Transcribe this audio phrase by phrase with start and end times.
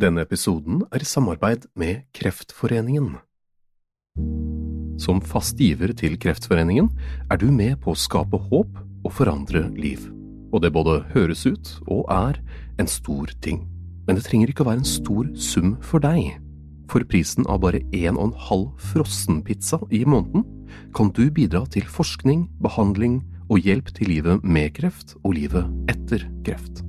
[0.00, 3.18] Denne episoden er i samarbeid med Kreftforeningen.
[4.96, 6.88] Som fast giver til Kreftforeningen
[7.28, 10.06] er du med på å skape håp og forandre liv.
[10.52, 12.38] Og det både høres ut og er
[12.80, 13.66] en stor ting.
[14.06, 16.38] Men det trenger ikke å være en stor sum for deg.
[16.88, 20.46] For prisen av bare en og en halv frossenpizza i måneden
[20.96, 23.20] kan du bidra til forskning, behandling
[23.50, 26.80] og hjelp til livet med kreft og livet etter kreft.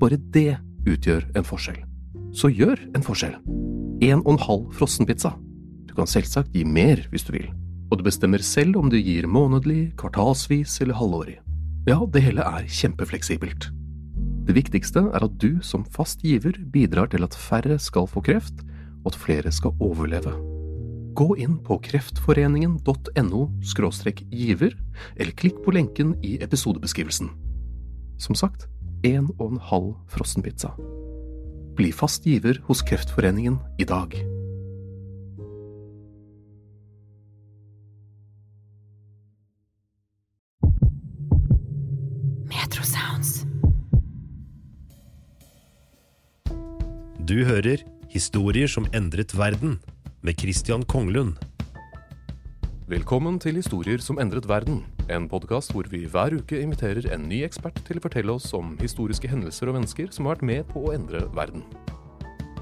[0.00, 0.56] Bare det
[0.88, 1.84] utgjør en forskjell.
[2.36, 3.38] Så gjør en forskjell.
[4.04, 5.32] En og en halv frossenpizza.
[5.88, 7.48] Du kan selvsagt gi mer hvis du vil,
[7.88, 11.38] og du bestemmer selv om du gir månedlig, kvartalsvis eller halvårig.
[11.88, 13.70] Ja, det hele er kjempefleksibelt.
[14.46, 18.60] Det viktigste er at du som fast giver bidrar til at færre skal få kreft,
[19.04, 20.34] og at flere skal overleve.
[21.16, 23.42] Gå inn på kreftforeningen.no
[24.30, 24.76] giver,
[25.16, 27.32] eller klikk på lenken i episodebeskrivelsen.
[28.18, 28.68] Som sagt,
[29.04, 30.74] en og en halv frossenpizza.
[31.76, 34.16] Bli fast giver hos Kreftforeningen i dag.
[47.26, 49.80] Du hører Historier som endret verden,
[50.22, 51.34] med Christian Konglund.
[52.86, 57.42] Velkommen til Historier som endret verden, en podkast hvor vi hver uke inviterer en ny
[57.46, 60.82] ekspert til å fortelle oss om historiske hendelser og mennesker som har vært med på
[60.86, 61.62] å endre verden.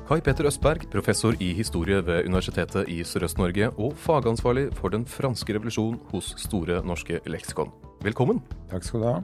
[0.05, 5.57] Kai Petter Østberg, professor i historie ved Universitetet i Sørøst-Norge og fagansvarlig for den franske
[5.57, 7.73] revolusjon hos Store norske leksikon.
[8.05, 8.43] Velkommen.
[8.69, 9.17] Takk skal du ha.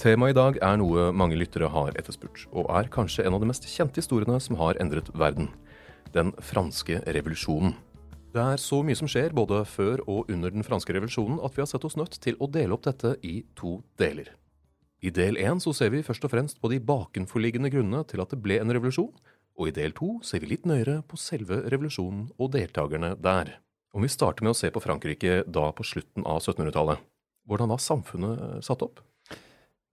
[0.00, 3.52] Temaet i dag er noe mange lyttere har etterspurt, og er kanskje en av de
[3.52, 5.52] mest kjente historiene som har endret verden.
[6.16, 7.76] Den franske revolusjonen.
[8.34, 11.62] Det er så mye som skjer både før og under den franske revolusjonen at vi
[11.62, 14.32] har sett oss nødt til å dele opp dette i to deler.
[15.04, 18.40] I del én ser vi først og fremst på de bakenforliggende grunnene til at det
[18.42, 19.12] ble en revolusjon,
[19.54, 23.60] og i del to ser vi litt nøyere på selve revolusjonen og deltakerne der.
[23.94, 27.06] Om vi starter med å se på Frankrike da på slutten av 1700-tallet,
[27.46, 28.98] hvordan var samfunnet satt opp?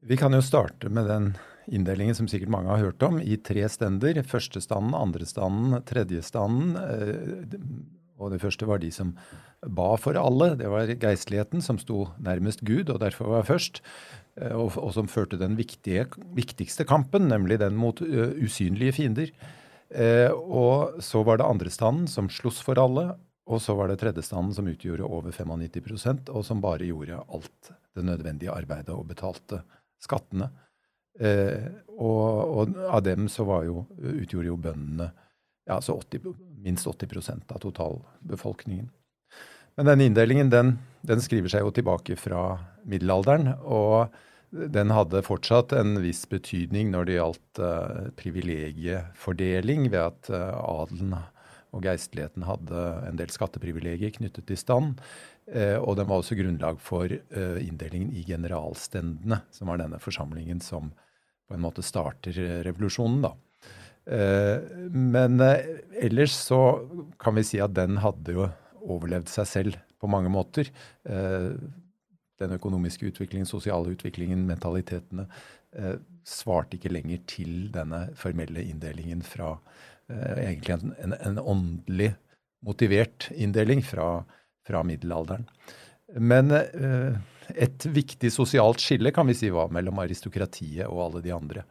[0.02, 1.34] Vi kan jo starte med den
[1.70, 4.18] inndelingen som sikkert mange har hørt om, i tre stender.
[4.26, 6.74] Førstestanden, andrestanden, tredjestanden.
[8.22, 9.16] Og det første var de som
[9.66, 10.54] ba for alle.
[10.60, 13.82] Det var geistligheten som sto nærmest Gud, og derfor var først.
[14.40, 19.34] Eh, og, og som førte den viktige, viktigste kampen, nemlig den mot uh, usynlige fiender.
[19.92, 23.12] Uh, og så var det andrestanden som sloss for alle.
[23.52, 28.04] Og så var det tredjestanden som utgjorde over 95% og som bare gjorde alt det
[28.06, 29.64] nødvendige arbeidet og betalte
[30.02, 30.52] skattene.
[31.20, 31.68] Uh,
[31.98, 32.24] og,
[32.56, 35.10] og, av dem så jo, utgjorde jo bøndene
[35.68, 38.90] ja, 80, minst 80% av totalbefolkningen.
[39.76, 40.76] Men denne inndelingen den,
[41.08, 43.54] den, skriver seg jo tilbake fra middelalderen.
[43.64, 44.12] Og
[44.52, 51.16] den hadde fortsatt en viss betydning når det gjaldt uh, privilegiefordeling, ved at uh, adelen
[51.72, 55.00] og geistligheten hadde en del skatteprivilegier knyttet til stand.
[55.48, 60.92] Uh, og den var også grunnlag for inndelingen i generalstendene, som var denne forsamlingen som
[61.48, 62.36] på en måte starter
[62.68, 63.24] revolusjonen.
[63.24, 63.34] da.
[64.06, 66.62] Eh, men ellers så
[67.22, 68.50] kan vi si at den hadde jo
[68.82, 70.72] overlevd seg selv på mange måter.
[71.06, 75.28] Den økonomiske utviklingen, sosiale utviklingen, mentalitetene
[76.26, 79.52] svarte ikke lenger til denne formelle inndelingen fra
[80.10, 82.10] egentlig en, en, en åndelig
[82.66, 84.24] motivert inndeling fra
[84.68, 85.48] fra middelalderen.
[86.20, 87.16] Men eh,
[87.56, 91.66] et viktig sosialt skille kan vi si var mellom aristokratiet og alle de andre.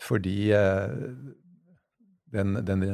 [0.00, 0.94] Fordi eh,
[2.32, 2.86] den, den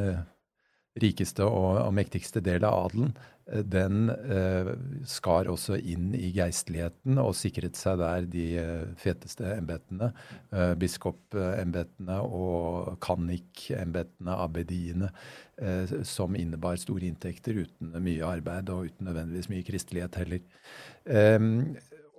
[1.02, 3.12] rikeste og, og, mektigste del av adelen,
[3.50, 4.70] eh, den eh,
[5.08, 10.12] skar også inn i geistligheten og sikret seg der de eh, feteste embetene.
[10.52, 15.12] Eh, Biskopembetene og kannikembetene, abbediene,
[15.60, 20.46] eh, som innebar store inntekter uten mye arbeid og uten nødvendigvis mye kristelighet heller.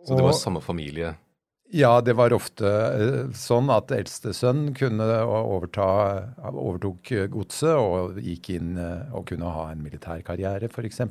[0.07, 1.17] Så det var samme familie?
[1.69, 5.87] Ja, det var ofte eh, sånn at eldste sønn kunne overta,
[6.47, 11.01] overtok godset og gikk inn eh, og kunne ha en militær karriere, f.eks.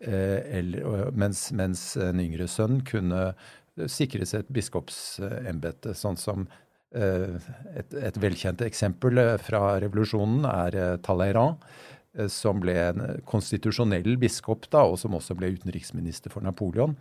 [0.00, 0.72] Eh,
[1.12, 3.34] mens, mens en yngre sønn kunne
[3.90, 6.48] sikres et biskopsembete, sånn som
[6.94, 11.64] Et, et, velkjent eksempel fra revolusjonen er Talleyrand,
[12.30, 16.94] som ble en konstitusjonell biskop da, og som også ble utenriksminister for Napoleon.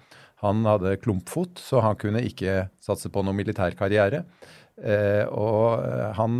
[0.43, 4.23] Han hadde klumpfot, så han kunne ikke satse på noen militær karriere.
[4.81, 5.83] Eh, og
[6.17, 6.39] han,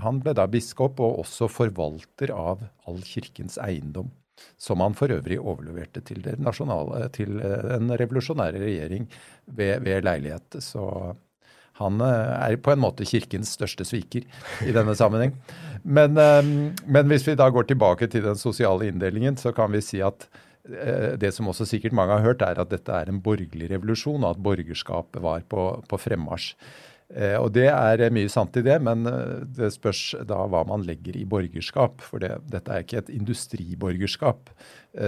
[0.00, 4.08] han, ble da biskop og også forvalter av all kirkens eiendom
[4.56, 9.08] som han for øvrig overleverte til, til en revolusjonære regjering
[9.46, 10.60] ved, ved, leilighet.
[10.62, 10.84] Så
[11.78, 14.26] han eh, er på en måte kirkens største sviker
[14.66, 15.36] i denne sammenheng.
[15.84, 16.50] Men, eh,
[16.86, 20.26] men hvis vi da går tilbake til den sosiale inndelingen, så kan vi si at
[20.66, 24.24] eh, det som også sikkert mange har hørt, er at dette er en borgerlig revolusjon,
[24.24, 26.54] og at borgerskapet var på, på fremmarsj.
[27.40, 29.06] Og det er mye sant i det, men
[29.56, 32.02] det spørs da hva man legger i borgerskap.
[32.04, 34.50] For det, dette er ikke et industriborgerskap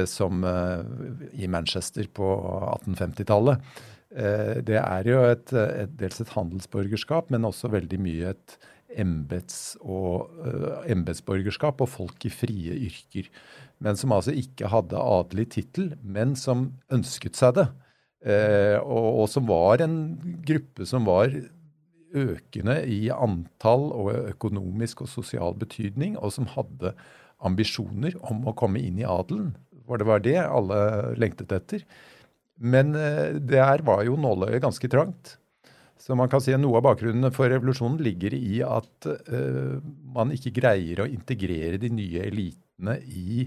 [0.08, 2.30] som i Manchester på
[2.86, 3.60] 1850-tallet.
[4.10, 8.56] Det er jo et, et, dels et handelsborgerskap, men også veldig mye et
[8.98, 10.32] embets- og
[10.90, 13.28] embetsborgerskap og folk i frie yrker.
[13.78, 17.68] Men som altså ikke hadde adelig tittel, men som ønsket seg det.
[18.82, 19.96] og, og som var en
[20.44, 21.30] gruppe som var
[22.10, 26.94] økende i antall og økonomisk og sosial betydning, og som hadde
[27.40, 29.54] ambisjoner om å komme inn i adelen.
[29.86, 30.80] For det var det alle
[31.18, 31.84] lengtet etter.
[32.60, 35.36] Men eh, der var jo nåløyet ganske trangt.
[36.00, 39.76] Så man kan si at Noe av bakgrunnen for revolusjonen ligger i at uh,
[40.14, 43.44] man ikke greier å integrere de nye elitene i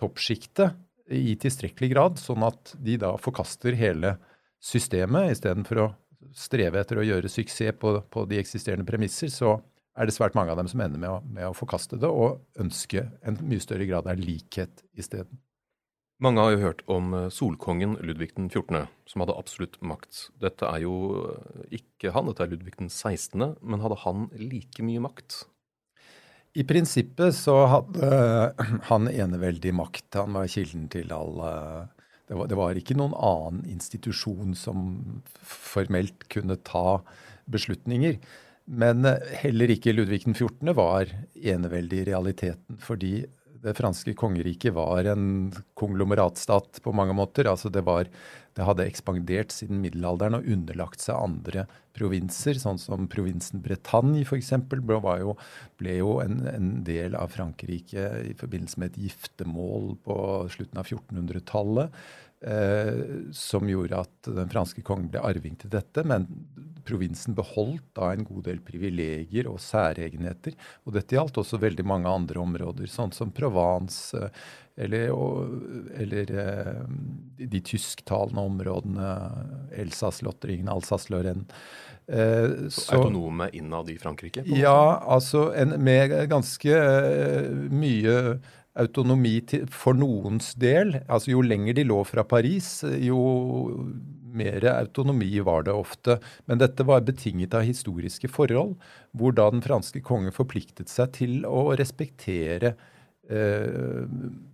[0.00, 0.74] toppsjiktet
[1.14, 4.16] i tilstrekkelig grad, sånn at de da forkaster hele
[4.58, 5.88] systemet istedenfor å
[6.34, 9.58] streve etter å gjøre suksess på, på, de eksisterende premisser, så
[9.94, 12.40] er det svært mange av dem som ender med å, med å forkaste det og
[12.60, 15.38] ønske en mye større grad av likhet isteden.
[16.22, 20.28] Mange har jo hørt om eh, solkongen Ludvig den 14., som hadde absolutt makt.
[20.40, 20.94] Dette er jo
[21.32, 25.42] eh, ikke han, dette er Ludvig den 16., men hadde han like mye makt?
[26.54, 28.12] I prinsippet så hadde
[28.90, 30.06] han eneveldig makt.
[30.20, 31.42] Han var kilden til all
[32.24, 34.86] det var, det var, ikke noen annen institusjon som
[35.44, 37.02] formelt kunne ta
[37.52, 38.16] beslutninger.
[38.64, 40.72] Men eh, heller ikke Ludvig den 14.
[40.76, 42.78] var eneveldig i realiteten.
[42.80, 43.18] Fordi
[43.64, 47.48] det franske kongeriket var en konglomeratstat på mange måter.
[47.48, 48.10] Altså det, var,
[48.56, 51.64] det hadde ekspandert siden middelalderen og underlagt seg andre
[51.94, 54.52] provinser, sånn som provinsen Bretagne f.eks.
[54.70, 55.00] Ble,
[55.80, 60.16] ble jo en, en, del av Frankrike i forbindelse med et giftermål på
[60.52, 62.04] slutten av 1400-tallet.
[62.44, 62.94] Eh,
[63.32, 66.02] som gjorde at den franske kongen ble arving til dette.
[66.04, 66.26] Men
[66.84, 70.52] provinsen beholdt da en god del privilegier og særegenheter.
[70.84, 74.44] Og dette gjaldt også veldig mange andre områder, sånn som Provence eh,
[74.84, 75.14] eller,
[76.02, 76.80] eller eh,
[77.38, 79.08] de tysktalende områdene,
[79.80, 81.46] Elsass-Lotteringen, Alsace-Lorraine.
[82.06, 84.44] Eh, så, autonome innad i Frankrike?
[84.50, 86.82] Ja, altså en, med ganske
[87.72, 88.18] mye
[88.74, 90.98] autonomi til, for noens del.
[91.06, 93.20] Altså Jo lenger de lå fra Paris, jo
[94.34, 96.18] mer autonomi var det ofte.
[96.50, 98.74] Men dette var betinget av historiske forhold,
[99.12, 102.74] hvor da den franske kongen forpliktet seg til å respektere
[103.30, 104.02] eh,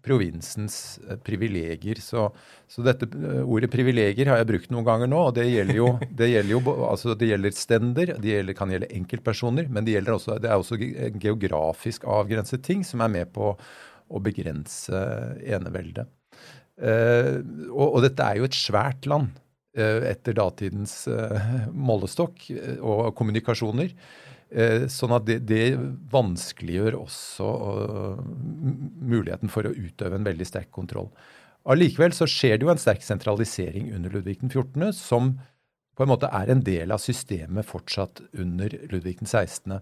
[0.05, 2.01] provinsens eh, privilegier.
[2.05, 2.29] Så,
[2.69, 5.25] så, dette eh, ordet privilegier har jeg brukt noen ganger nå.
[5.31, 8.93] og Det gjelder jo, det gjelder, jo, altså det gjelder stender, det gjelder, kan gjelde
[9.01, 10.81] enkeltpersoner, men det, også, det er også
[11.21, 13.55] geografisk avgrenset ting som er med på
[14.11, 15.05] å begrense
[15.47, 16.11] eneveldet.
[16.81, 17.37] Eh,
[17.69, 19.35] og, og, dette er jo et svært land
[19.77, 22.49] eh, etter datidens eh, målestokk
[22.81, 23.95] og kommunikasjoner.
[24.91, 25.77] Sånn at det, det
[26.11, 27.51] vanskeliggjør også
[28.99, 31.07] muligheten for å utøve en veldig sterk kontroll.
[31.71, 35.37] Allikevel så skjer det jo en sterk sentralisering under Ludvig den 14., som
[35.95, 39.79] på en måte er en del av systemet fortsatt under Ludvig den 16.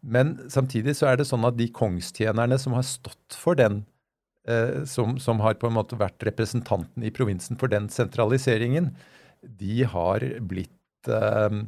[0.00, 3.82] Men samtidig så er det sånn at de kongstjenerne som har stått for den,
[4.48, 8.92] eh, som, som, har på en måte vært representanten i provinsen for den sentraliseringen,
[9.42, 11.62] de har blitt eh,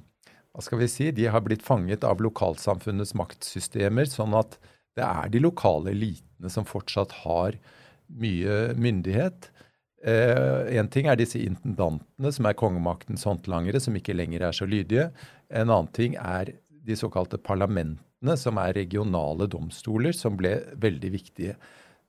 [0.51, 4.59] hva skal vi si, de har blitt fanget av lokalsamfunnets maktsystemer, sånn at
[4.99, 7.59] det er de lokale elitene som fortsatt har
[8.11, 9.51] mye myndighet.
[10.03, 14.67] Eh, en ting er disse intendantene, som er kongemaktens håndlangere, som ikke lenger er så
[14.67, 15.11] lydige.
[15.51, 16.55] En annen ting er
[16.87, 21.57] de såkalte parlamentene tingrettene, som er regionale domstoler, som ble veldig viktige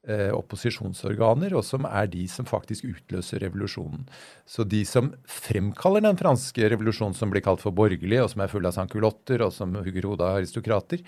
[0.08, 4.08] eh, opposisjonsorganer, og som er de som faktisk utløser revolusjonen.
[4.46, 8.52] Så de som fremkaller den franske revolusjonen, som blir kalt for borgerlig, og som er
[8.52, 11.02] full av sankulotter, og som hugger hodet av aristokrater,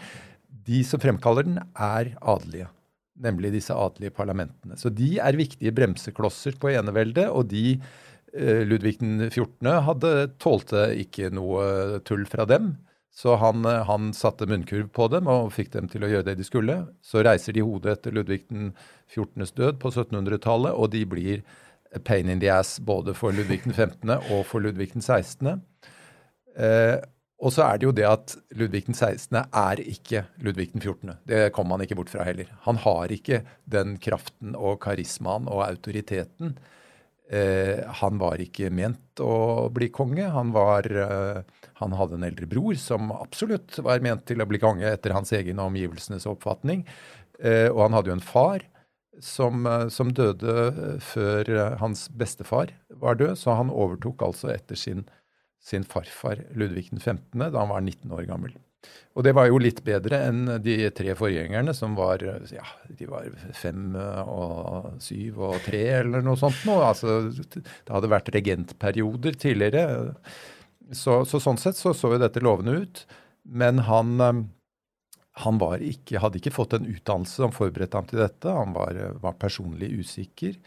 [0.66, 2.70] de som fremkaller den, er adelige.
[3.24, 4.78] Nemlig disse adelige parlamentene.
[4.78, 7.76] Så de er viktige bremseklosser på eneveldet, og de
[8.34, 9.70] eh, Ludvig den 14.
[9.86, 12.74] hadde tålte ikke noe tull fra dem.
[13.14, 16.48] Så han, han, satte munnkurv på dem og fikk dem til å gjøre det de
[16.48, 16.80] skulle.
[17.06, 18.72] Så reiser de hodet etter Ludvig den
[19.14, 21.44] 14.s død på 1700-tallet, og de blir
[22.08, 24.10] pain in the ass både for Ludvig den 15.
[24.18, 25.62] og for Ludvig den 16.
[26.58, 26.98] Eh,
[27.44, 29.38] og så er det jo det at Ludvig den 16.
[29.46, 31.18] er ikke Ludvig den 14.
[31.28, 32.50] Det kommer man ikke bort fra heller.
[32.66, 36.56] Han har ikke den kraften og karismaen og autoriteten.
[37.34, 40.28] Eh, han var ikke ment å bli konge.
[40.36, 44.62] Han, var, eh, han hadde en eldre bror som absolutt var ment til å bli
[44.62, 46.86] konge etter hans egen og omgivelsenes oppfatning.
[47.40, 48.68] Eh, og han hadde jo en far
[49.22, 55.04] som, som døde før hans bestefar var død, så han overtok altså etter sin
[55.64, 57.40] sin farfar Ludvig 15.
[57.40, 58.56] da han var 19 år gammel.
[59.14, 63.28] Og det var jo litt bedre enn de tre forgjengerne, som var ja, de var
[63.54, 66.64] fem og syv og tre eller noe sånt.
[66.66, 66.80] Nå.
[66.82, 70.16] Altså, det hadde vært regentperioder tidligere.
[70.94, 73.04] Så, så sånn sett så, så jo dette lovende ut.
[73.44, 74.18] Men han,
[75.44, 78.50] han ikke, hadde ikke fått en utdannelse som forberedte ham til dette.
[78.50, 80.58] Han var, var personlig usikker.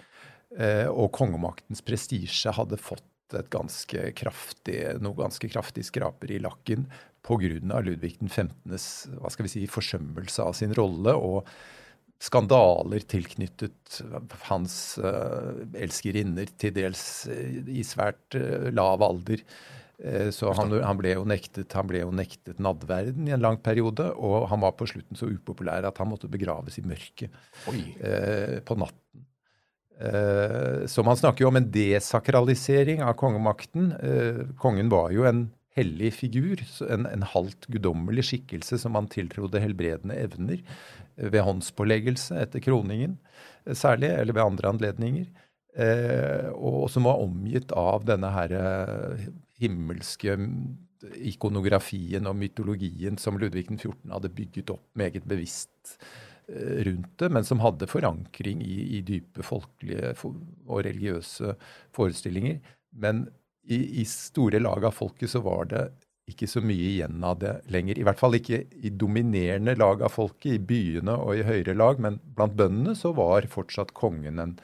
[0.56, 3.04] Eh, og kongemaktens prestisje hadde fått
[3.50, 6.86] ganske kraftig, noe ganske kraftig skraper i lakken
[7.26, 7.80] pga.
[7.82, 11.42] Ludvig den 15.s hva skal vi si, forsømmelse av sin rolle og
[12.22, 14.00] skandaler tilknyttet
[14.48, 19.44] hans uh, elskerinner, til dels uh, i svært uh, lav alder.
[19.96, 24.44] Så han, han, ble nektet, han, ble jo nektet, nadverden i en lang periode, og
[24.50, 27.32] han var på slutten så upopulær at han måtte begraves i mørket
[27.64, 29.24] på natten.
[30.92, 33.88] Så man snakker jo om en desakralisering av kongemakten.
[34.60, 40.16] Kongen var jo en hellig figur, en, en halvt guddommelig skikkelse som man tiltrodde helbredende
[40.18, 43.18] evner uh, ved håndspåleggelse etter kroningen
[43.66, 45.26] særlig, eller ved andre anledninger.
[46.56, 48.52] og som var omgitt av denne her
[49.60, 50.36] himmelske
[51.20, 54.14] ikonografien og mytologien som Ludvig 14.
[54.14, 55.98] hadde bygget opp meget bevisst
[56.48, 61.56] Eh, rundt det, men som hadde forankring i, i dype folkelige og religiøse
[61.96, 62.60] forestillinger.
[62.94, 63.26] Men
[63.66, 65.84] i, i, store lag av folket så var det
[66.30, 67.98] ikke så mye igjen av det lenger.
[67.98, 72.00] I hvert fall ikke i dominerende lag av folket, i byene og i høyere lag,
[72.02, 74.56] men blant bøndene så var fortsatt kongen en,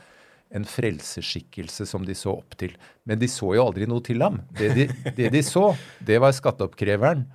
[0.50, 2.74] en frelseskikkelse som de så opp til.
[3.06, 4.42] Men de så jo aldri noe til ham.
[4.58, 5.70] Det de, det de så,
[6.02, 7.28] det var skatteoppkreveren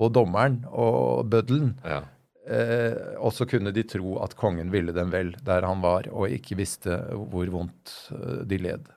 [0.00, 1.74] og dommeren og bøddelen.
[1.84, 2.02] Ja.
[2.44, 6.32] Eh, og så kunne de tro at kongen ville dem vel der han var, og
[6.32, 8.93] ikke visste hvor vondt eh, de led.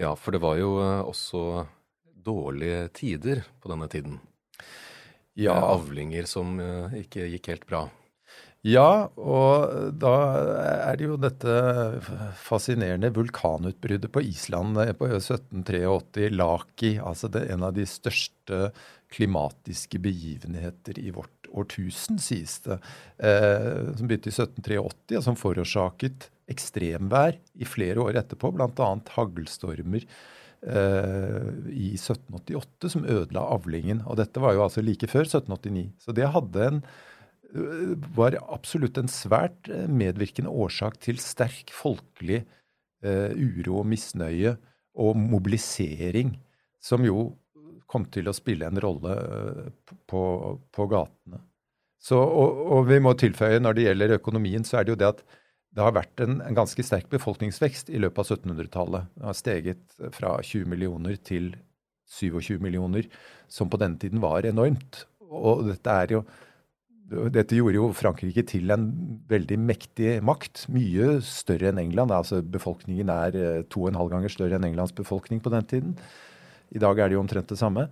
[0.00, 1.66] Ja, for det var jo eh, også
[2.24, 4.18] dårlige tider på denne tiden.
[5.38, 5.54] Ja.
[5.74, 7.84] Avlinger som eh, ikke gikk helt bra.
[8.64, 10.12] Ja, og da
[10.88, 11.54] er det jo dette
[12.40, 16.94] fascinerende vulkanutbruddet på Island på 1783, Laki.
[16.96, 18.70] Altså det, en av de største
[19.12, 22.80] klimatiske begivenheter i vårt årtusen, sies det,
[23.20, 24.80] eh, som begynte i 1783,
[25.20, 28.90] og som forårsaket ekstremvær i flere år etterpå, bl.a.
[29.16, 34.02] haglstormer eh, i 1788 som ødela avlingen.
[34.08, 35.88] Og dette var jo altså like før 1789.
[36.04, 42.42] Så det hadde en eh, var absolutt en svært eh, medvirkende årsak til sterk folkelig
[43.04, 44.56] eh, uro og misnøye
[44.94, 46.36] og mobilisering,
[46.84, 47.32] som jo
[47.90, 50.22] kom til å spille en rolle eh, på,
[50.74, 51.40] på gatene.
[52.04, 55.12] Så, og, og, vi må tilføye når det gjelder økonomien, så er det jo det
[55.14, 55.22] at
[55.74, 59.12] det har vært en, en ganske sterk befolkningsvekst i løpet av 1700-tallet.
[59.18, 61.52] Det har steget fra 20 millioner til
[62.14, 63.08] 27 millioner,
[63.50, 65.04] som på denne tiden var enormt.
[65.34, 66.22] Og dette jo
[67.04, 68.86] dette gjorde jo Frankrike til en
[69.28, 70.64] veldig mektig makt.
[70.72, 72.14] Mye større enn England.
[72.14, 75.68] Altså Befolkningen er eh, to og en halv ganger større enn Englands befolkning på den
[75.68, 75.98] tiden.
[76.72, 77.90] I dag er det jo omtrent det samme.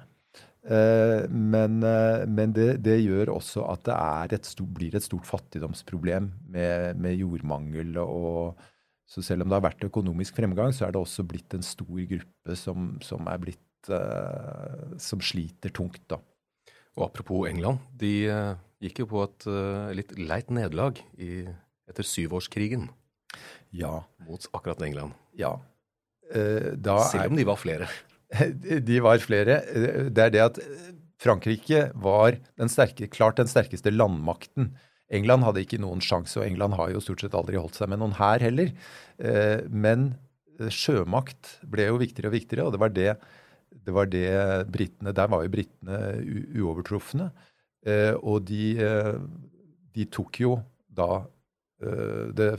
[0.62, 5.26] Eh, men, eh, men det, det, gjør også at det et stort, blir et stort
[5.26, 7.99] fattigdomsproblem med, med, jordmangel.
[7.99, 8.61] og
[9.07, 11.99] Så selv om det har vært økonomisk fremgang, så er det også blitt en stor
[12.14, 16.04] gruppe som, som, blitt, uh, som sliter tungt.
[16.09, 16.21] da.
[16.97, 17.83] Og Apropos England.
[17.99, 22.87] De uh, gikk jo på et uh, litt leit nederlag etter syvårskrigen
[23.75, 23.99] ja.
[24.28, 25.19] mot akkurat England.
[25.37, 25.57] Ja.
[26.33, 27.90] Selv om de var flere.
[28.89, 29.61] De var flere.
[30.09, 30.61] Det er det at
[31.23, 34.73] Frankrike var den sterke, klart den sterkeste landmakten.
[35.12, 38.01] England hadde ikke noen sjanse, og England har jo stort sett aldri holdt seg med
[38.01, 38.73] noen hær heller.
[39.21, 40.12] Eh, men
[40.73, 43.12] sjømakt ble jo viktigere og viktigere, og det var det,
[43.73, 44.33] det, var det
[44.73, 46.01] britene Der var jo britene
[46.62, 47.31] uovertrufne.
[47.85, 49.15] Eh, og de, eh,
[49.95, 50.59] de tok jo
[50.93, 51.25] da
[51.83, 52.53] det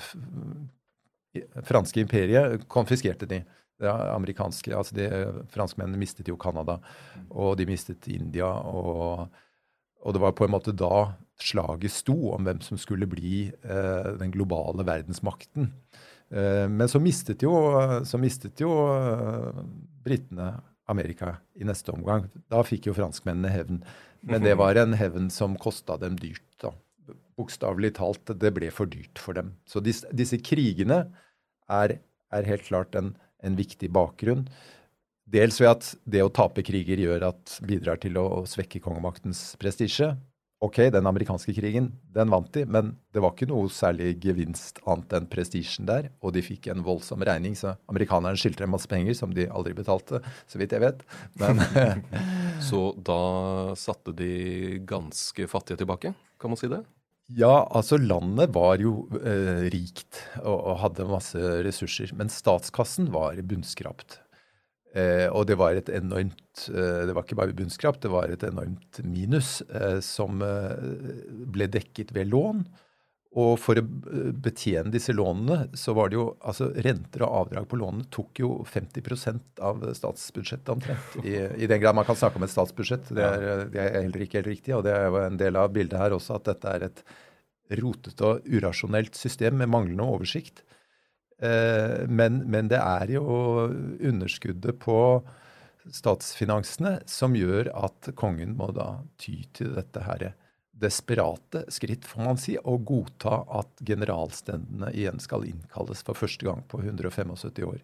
[1.63, 3.37] franske imperiet konfiskerte de
[3.81, 5.07] det amerikanske altså de,
[5.53, 6.77] Franskmennene mistet jo Canada,
[7.29, 9.29] og de mistet India og
[10.03, 14.09] Og det var på en måte da slaget sto om hvem som skulle bli eh,
[14.19, 15.69] den globale verdensmakten.
[16.27, 17.53] Eh, men så mistet jo,
[18.03, 19.61] så mistet jo eh,
[20.03, 20.49] britene
[20.91, 22.27] Amerika i neste omgang.
[22.51, 23.83] Da fikk jo franskmennene hevn.
[24.27, 26.45] Men det var en hevn som kosta dem dyrt.
[26.61, 26.73] da.
[27.39, 29.53] Bokstavelig talt, det ble for dyrt for dem.
[29.67, 31.05] Så disse, disse krigene
[31.71, 31.97] er,
[32.33, 34.47] er, helt klart en, en viktig bakgrunn.
[35.33, 40.13] Dels ved at det å tape kriger gjør at bidrar til å svekke kongemaktens prestisje.
[40.63, 45.15] Ok, den amerikanske krigen, den vant de, men det var ikke noe særlig gevinst annet
[45.17, 46.07] enn prestisjen der.
[46.23, 49.75] Og de fikk en voldsom regning, så amerikanerne skyldte dem masse penger som de aldri
[49.75, 51.03] betalte, så vidt jeg vet.
[51.41, 51.59] Men,
[52.69, 53.19] så da
[53.79, 56.79] satte de ganske fattige tilbake, kan man si det?
[57.33, 62.11] Ja, altså landet var jo eh, rikt og, og hadde masse ressurser.
[62.17, 64.19] Men statskassen var bunnskrapt.
[64.93, 68.43] Eh, og det var et enormt eh, Det var ikke bare bunnskrapt, det var et
[68.45, 70.75] enormt minus eh, som eh,
[71.55, 72.61] ble dekket ved lån.
[73.33, 73.83] Og for å
[74.45, 78.49] betjene disse lånene, så var det jo altså Renter og avdrag på lånene tok jo
[78.69, 81.15] 50 av statsbudsjettet omtrent.
[81.25, 83.09] I, I, den grad man kan snakke om et statsbudsjett.
[83.09, 84.75] Det er, det er heller ikke helt riktig.
[84.77, 87.01] Og det er jo en del av bildet her også, at dette er et
[87.79, 90.61] rotete og urasjonelt system med manglende oversikt.
[91.41, 93.25] Eh, men, men, det er jo
[93.97, 94.99] underskuddet på
[95.89, 100.29] statsfinansene som gjør at kongen må da ty til dette her
[100.73, 106.63] desperate skritt, får man si, å godta at generalstendene igjen skal innkalles for første gang
[106.67, 107.83] på 175 år.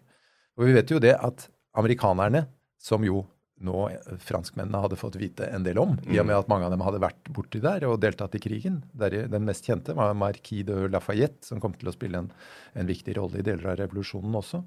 [0.58, 1.46] Og vi vet jo det at
[1.78, 2.46] amerikanerne,
[2.80, 3.22] som jo
[3.60, 3.80] nå
[4.24, 6.38] franskmennene hadde fått vite en del om, i og med mm.
[6.38, 8.80] at mange av dem hadde vært borti der og deltatt i krigen.
[8.96, 12.30] Der den mest kjente var Marquis de Lafayette, som kom til å spille en,
[12.72, 14.62] en viktig rolle i deler av revolusjonen også.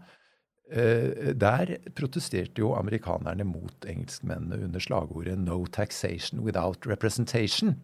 [0.73, 7.75] Eh, der protesterte jo amerikanerne mot engelskmennene under slagordet 'No taxation without representation'.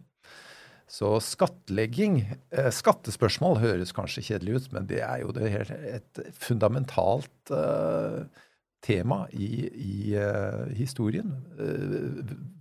[0.90, 5.50] Så skattlegging, eh, skattespørsmål høres kanskje kjedelig ut, men det er jo det,
[5.86, 8.24] et fundamentalt eh,
[8.82, 11.34] tema i, i uh, historien.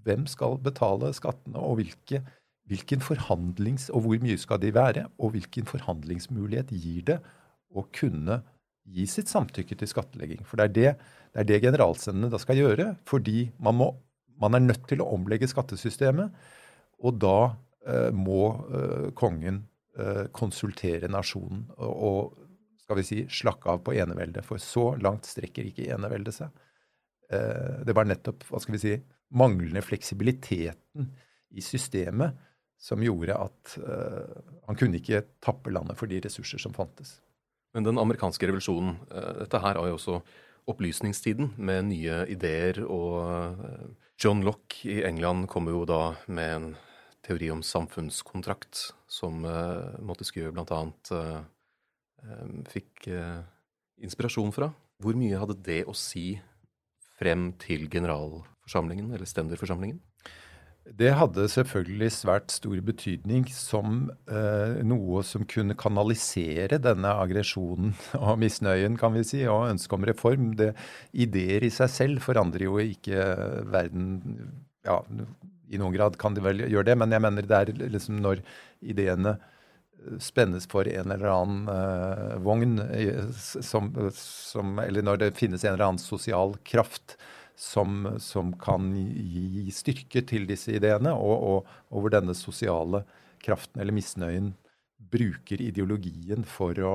[0.06, 2.22] Hvem skal betale skattene, og hvilke,
[2.70, 5.06] hvilken forhandlings, og hvor mye skal de være?
[5.18, 7.18] Og hvilken forhandlingsmulighet gir det
[7.72, 8.42] å kunne
[8.90, 10.44] gi sitt samtykke til skattlegging?
[10.44, 10.92] For det er det,
[11.32, 12.92] det, er det generalsendene da skal gjøre.
[13.10, 13.90] Fordi man, må,
[14.44, 16.36] man, er nødt til å omlegge skattesystemet,
[17.00, 17.38] og da
[18.14, 18.44] må
[19.18, 19.62] kongen
[20.36, 21.66] konsultere nasjonen.
[21.78, 22.36] og,
[22.90, 24.42] skal vi si, slakke av på eneveldet.
[24.42, 26.62] For så langt strekker ikke eneveldet seg.
[27.30, 28.94] Eh, det var nettopp hva skal vi si,
[29.38, 31.12] manglende fleksibiliteten
[31.54, 32.34] i systemet
[32.82, 33.74] som gjorde at
[34.66, 37.20] han kunne ikke tappe landet for de ressurser som fantes.
[37.76, 38.96] Men den amerikanske revolusjonen,
[39.38, 40.16] dette her er jo også
[40.72, 42.80] opplysningstiden med nye ideer.
[42.88, 43.60] Og
[44.18, 46.70] John Lock i England kommer jo da med en
[47.26, 50.84] teori om samfunnskontrakt som Montesquieu bl.a.
[51.12, 51.42] Uh,
[52.28, 53.42] Ehm, fikk uh,
[54.04, 54.72] inspirasjon fra.
[55.00, 56.34] Hvor mye hadde det å si
[57.20, 60.00] frem til generalforsamlingen, eller stenderforsamlingen?
[61.00, 67.92] Det hadde selvfølgelig svært stor betydning som eh, noe som kunne kanalisere denne aggresjonen
[68.24, 70.48] og misnøyen, kan vi si, og ønsket om reform.
[70.58, 70.72] Det,
[71.14, 73.22] ideer i seg selv forandrer jo ikke
[73.70, 74.10] verden
[74.88, 75.04] Ja,
[75.70, 78.44] i noen grad kan de vel gjøre det, men jeg mener det er liksom når
[78.82, 79.38] ideene
[80.24, 82.78] spennes for en eller annen uh, vogn,
[83.36, 87.18] som, som, eller når det finnes en eller annen sosial kraft
[87.60, 93.04] som, som kan gi styrke til disse ideene, og, og, og, hvor denne sosiale
[93.44, 94.54] kraften eller misnøyen
[95.12, 96.94] bruker ideologien for å,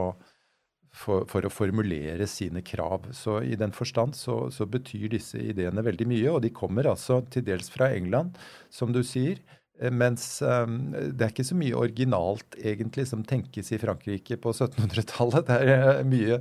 [0.94, 3.08] for, for å formulere sine krav.
[3.16, 7.20] Så I den forstand så, så betyr disse ideene veldig mye, og de kommer altså
[7.34, 8.38] til dels fra England,
[8.72, 9.42] som du sier.
[9.80, 14.54] Eh, mens um, det er ikke så mye originalt egentlig som tenkes i Frankrike på
[14.54, 15.50] 1700-tallet.
[15.50, 16.38] Det er uh, mye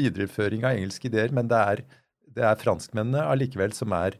[0.00, 1.84] videreføring av engelske ideer, men det er,
[2.36, 4.18] det er franskmennene allikevel som er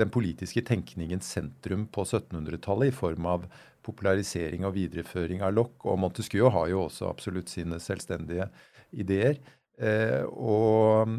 [0.00, 3.44] den politiske tenkningens sentrum på 1700-tallet, i form av
[3.84, 5.84] popularisering og videreføring av Locke.
[5.90, 8.48] Og Montesquieu har jo også absolutt sine selvstendige
[8.92, 9.40] ideer.
[9.82, 11.18] Uh, og,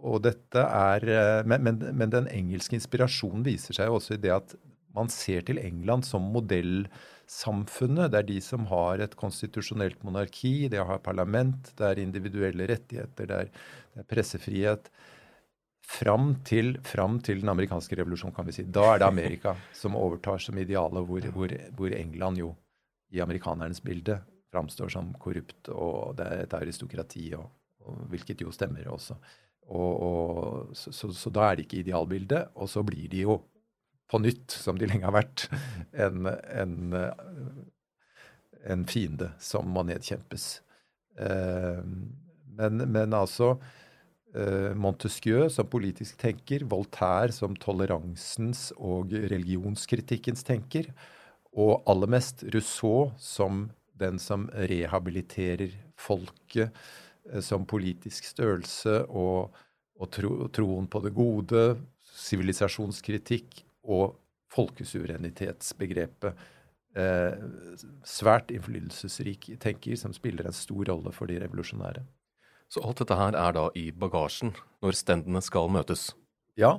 [0.00, 1.06] og dette er,
[1.44, 4.54] men, men, men, den engelske inspirasjonen viser seg også i det at
[4.96, 8.10] man ser til England som modellsamfunnet.
[8.10, 13.30] Det er de som har et konstitusjonelt monarki, de har parlament, det er individuelle rettigheter,
[13.30, 13.52] det er,
[13.94, 14.90] det er pressefrihet.
[15.90, 18.66] Fram til, fram til, den amerikanske revolusjonen, kan vi si.
[18.70, 22.52] Da er det Amerika som overtar som idealet, hvor, hvor, hvor England jo
[23.10, 24.20] i amerikanernes bilde
[24.50, 27.46] framstår som korrupt, og det er et aristokrati, og,
[27.86, 29.16] og hvilket jo stemmer også.
[29.70, 32.50] Og, og, så, så, så, da er det ikke idealbildet.
[32.58, 33.38] Og så blir de jo
[34.10, 35.46] på nytt, som de lenge har vært,
[36.06, 36.96] en, en,
[38.66, 40.48] en fiende som må nedkjempes.
[41.20, 43.54] Men, men altså
[44.78, 50.90] Montesquieu som politisk tenker, Voltaire som toleransens og religionskritikkens tenker,
[51.50, 53.68] og aller mest Rousseau som
[54.00, 56.74] den som rehabiliterer folket
[57.44, 59.52] som politisk størrelse og,
[60.00, 61.64] og tro, troen på det gode,
[62.16, 63.60] sivilisasjonskritikk
[63.90, 64.16] og
[64.50, 66.48] folkesuverenitetsbegrepet.
[66.98, 67.36] Eh,
[68.02, 72.02] svært innflytelsesrik tenker som spiller en stor rolle for de revolusjonære.
[72.70, 76.10] Så alt dette her er da i bagasjen når stendene skal møtes?
[76.58, 76.78] Ja.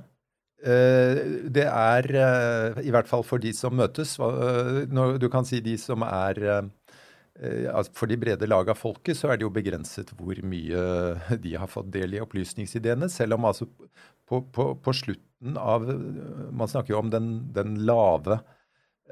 [0.62, 4.18] Eh, det er eh, i hvert fall for de som møtes.
[4.20, 4.84] Eh,
[5.20, 6.70] du kan si de som er eh,
[7.98, 10.82] for de brede lag av folket så er det jo begrenset hvor mye
[11.42, 13.10] de har fått del i opplysningsideene.
[13.10, 13.66] Selv om altså
[14.32, 15.88] på, på, på slutten av
[16.54, 18.38] Man snakker jo om den, den lave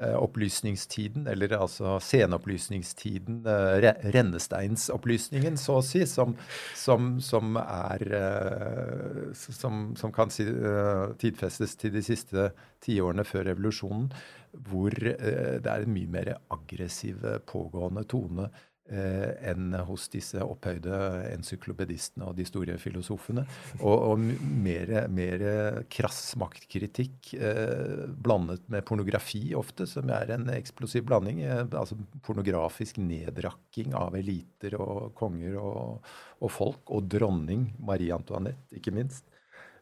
[0.00, 6.36] eh, opplysningstiden, eller altså senopplysningstiden, eh, rennesteinsopplysningen, så å si, som,
[6.78, 12.52] som, som er eh, som, som, kan tidfestes til de siste
[12.86, 14.12] tiårene før revolusjonen
[14.52, 18.48] hvor eh, det er en mye mer aggressiv eh, pågående tone
[18.90, 20.96] eh, enn hos disse opphøyde
[21.30, 23.44] encyklopedistene og de store filosofene.
[23.78, 24.24] Og, og
[24.64, 25.44] mer, mer,
[25.92, 31.42] krass maktkritikk eh, blandet med pornografi ofte, som er en eksplosiv blanding.
[31.46, 36.10] Eh, altså pornografisk nedrakking av eliter og konger og,
[36.40, 36.82] og folk.
[36.90, 39.29] Og dronning Marie Antoinette, ikke minst.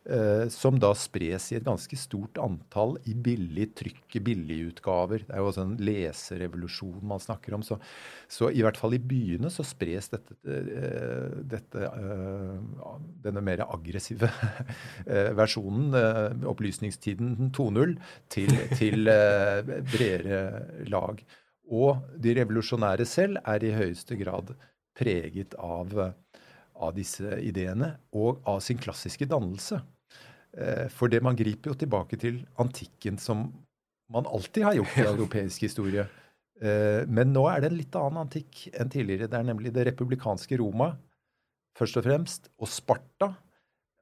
[0.09, 5.27] Eh, som da spres i et ganske stort antall i billig trykk, billigutgaver.
[5.29, 7.65] Det er jo også en leserevolusjon man snakker om.
[7.67, 7.77] Så,
[8.25, 12.95] så, i hvert fall i byene så spres dette, eh, dette uh,
[13.27, 14.31] denne mer aggressive
[15.41, 15.93] versjonen,
[16.49, 17.95] opplysningstiden 2.0,
[18.33, 19.13] til, til
[19.93, 20.41] bredere
[20.89, 21.21] lag.
[21.69, 24.57] Og de revolusjonære selv er i høyeste grad
[24.97, 29.83] preget av, av disse ideene og av sin klassiske dannelse.
[30.59, 33.47] Eh, for det man griper jo tilbake til antikken, som
[34.11, 36.07] man alltid har gjort i europeisk historie.
[36.59, 39.31] Eh, men nå er det en litt annen antikk enn tidligere.
[39.31, 40.93] Det er nemlig det republikanske Roma,
[41.79, 43.33] først og fremst, og Sparta.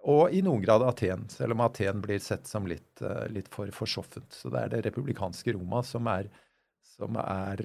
[0.06, 3.68] Og i noen grad Aten, selv om Aten blir sett som litt, eh, litt for
[3.74, 4.32] forsoffent.
[4.32, 6.30] Så det er det republikanske Roma som er,
[6.96, 7.60] som er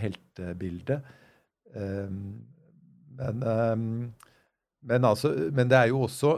[0.00, 1.16] heltebildet.
[1.74, 3.42] Men,
[4.80, 6.32] men, altså, men det er jo også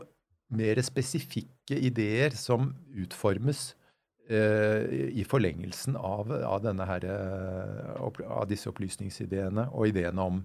[0.57, 3.73] mer spesifikke ideer som utformes
[4.31, 10.43] eh, i forlengelsen av, av, her, eh, av, disse opplysningsideene og ideene om,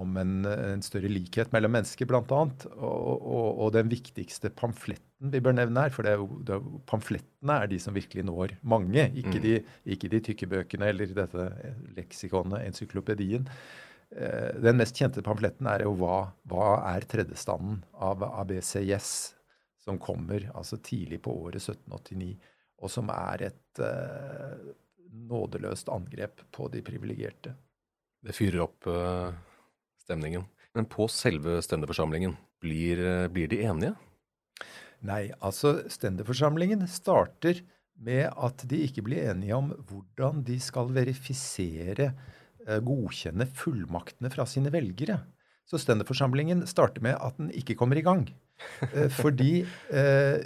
[0.00, 2.22] om en, en, større likhet mellom mennesker, bl.a.
[2.22, 6.72] Og, og, og, den viktigste pamfletten vi bør nevne her, for det er det er,
[6.88, 9.44] pamflettene er de som virkelig når mange, ikke, mm.
[9.44, 9.54] de,
[9.96, 11.52] ikke de tykke bøkene eller dette
[11.98, 13.48] leksikonet, encyklopedien.
[14.16, 19.10] Eh, den mest kjente pamfletten er jo hva, hva er tredjestanden av ABCS,
[19.80, 22.34] som kommer altså tidlig på året 1789,
[22.80, 24.56] og som er et uh,
[25.30, 27.54] nådeløst angrep på de privilegerte.
[28.24, 29.32] Det fyrer opp uh,
[30.00, 30.44] stemningen.
[30.76, 33.00] Men på selve stendeforsamlingen, blir,
[33.32, 33.94] blir de enige?
[35.06, 37.62] Nei, altså stendeforsamlingen starter
[38.00, 42.39] med at de ikke blir enige om hvordan de skal verifisere Eh,
[42.86, 45.20] godkjenne fullmaktene fra sine velgere.
[45.70, 48.24] Så stenderforsamlingen starter med at den ikke kommer i gang.
[48.92, 50.40] Eh, fordi eh,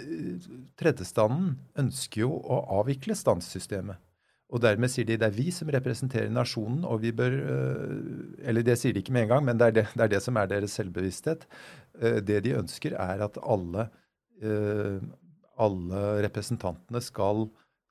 [0.79, 4.01] tredjestanden ønsker jo å avvikle standssystemet.
[4.53, 8.63] Og dermed sier de det er vi som representerer nasjonen, og vi bør eh, Eller
[8.63, 10.37] det sier de ikke med en gang, men det er det, det, er det som
[10.37, 11.47] er deres selvbevissthet.
[12.27, 13.85] Det de ønsker, er at alle,
[15.55, 17.45] alle representantene skal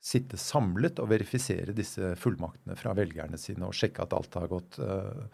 [0.04, 4.76] sitte samlet og verifisere disse fullmaktene fra velgerne sine og sjekke at alt har gått
[4.82, 5.24] uh,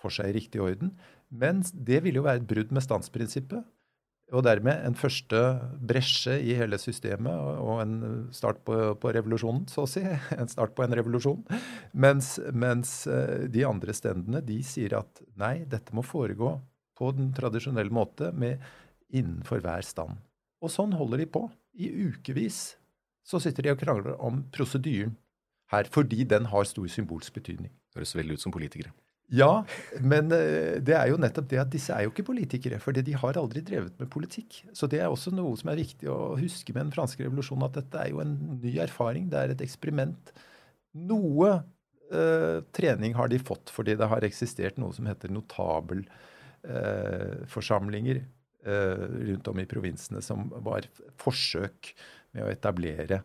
[0.00, 0.92] for seg i riktig orden.
[1.32, 3.64] Men det ville jo være et brudd med standsprinsippet.
[4.34, 5.38] Og dermed en første
[5.86, 7.98] bresje i hele systemet og en
[8.34, 10.02] start på, på revolusjonen, så å si.
[10.40, 11.44] En start på en revolusjon.
[11.94, 16.58] Mens, mens uh, de andre stendene de sier at nei, dette må foregå
[16.96, 18.60] på den tradisjonelle måte med
[19.14, 20.18] innenfor hver stand.
[20.60, 22.75] Og sånn holder de på i ukevis
[23.26, 25.16] så sitter de og krangler om prosedyren
[25.72, 27.72] her, fordi den har stor symbolsk betydning.
[27.96, 28.92] Høres veldig ut som politikere.
[29.34, 29.64] Ja,
[29.98, 32.78] men eh, det er jo nettopp det at disse er jo ikke politikere.
[32.82, 34.60] For de har aldri drevet med politikk.
[34.76, 37.76] Så det er også noe som er viktig å huske med den franske revolusjonen, at
[37.80, 39.24] dette er jo en ny erfaring.
[39.32, 40.22] Det er et eksperiment.
[41.10, 41.48] Noe
[42.14, 49.46] eh, trening har de fått fordi det har eksistert noe som heter notabelforsamlinger eh, rundt
[49.50, 50.86] om i provinsene, som var
[51.18, 51.98] forsøk
[52.36, 53.22] med å etablere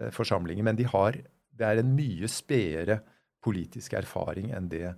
[0.00, 0.66] eh, forsamlinger.
[0.66, 1.16] Men de har,
[1.50, 3.00] det er en mye spedere
[3.44, 4.90] politisk erfaring enn det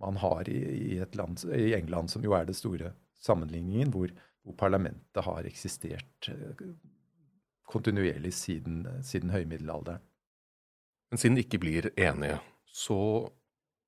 [0.00, 0.58] man har i,
[0.96, 2.92] i, land, i, England, som jo er det store
[3.22, 4.10] sammenligningen, hvor,
[4.44, 6.66] hvor parlamentet har eksistert eh,
[7.66, 10.02] kontinuerlig siden, siden høymiddelalderen.
[11.10, 12.98] Men siden de ikke blir enige, så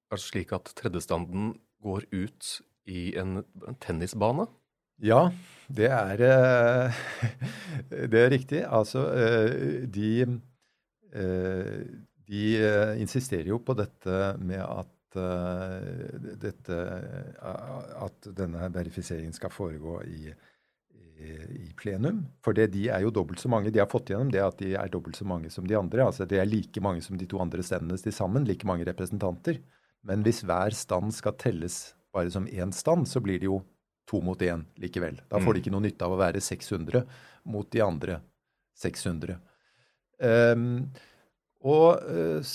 [0.09, 2.53] er det slik at tredjestanden går ut
[2.89, 4.47] i en, en tennisbane?
[4.99, 5.29] Ja,
[5.69, 7.01] det er, eh,
[8.13, 8.63] det er riktig.
[8.65, 10.41] Altså, eh, de,
[11.13, 11.81] eh,
[12.29, 12.45] de
[12.99, 14.95] insisterer jo på dette med at
[16.39, 16.75] dette,
[17.41, 20.29] at denne verifiseringen skal foregå i,
[21.25, 22.21] i, plenum.
[22.45, 23.73] For det, de er jo dobbelt så mange.
[23.73, 26.05] De har fått gjennom det at de er dobbelt så mange som de andre.
[26.05, 28.45] Altså Det er like mange som de to andre stendene til sammen.
[28.47, 29.59] Like mange representanter.
[30.07, 33.63] Men hvis hver stand skal telles bare som én stand, så blir det jo
[34.09, 35.21] to mot én likevel.
[35.29, 35.63] Da får de mm.
[35.63, 37.05] ikke noe nytte av å være 600
[37.49, 38.19] mot de andre
[38.79, 39.37] 600.
[40.19, 40.75] Um, ehm,
[41.69, 42.53] og uh,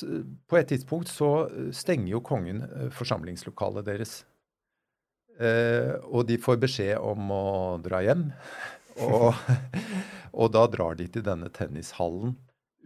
[0.48, 4.22] på et tidspunkt så stenger jo kongen uh, forsamlingslokalet deres.
[5.34, 7.44] Uh, og de får beskjed om å
[7.84, 8.30] dra hjem.
[9.02, 9.34] Og,
[10.38, 12.36] og, da drar de til denne tennishallen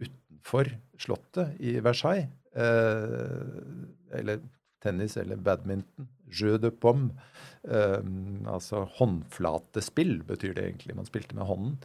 [0.00, 2.30] utenfor slottet i Versailles.
[4.16, 4.40] eller
[4.84, 6.08] tennis eller badminton.
[6.28, 7.14] Jeu de pomme.
[7.62, 10.96] Um, altså håndflatespill, betyr det egentlig.
[10.98, 11.78] Man spilte med hånden.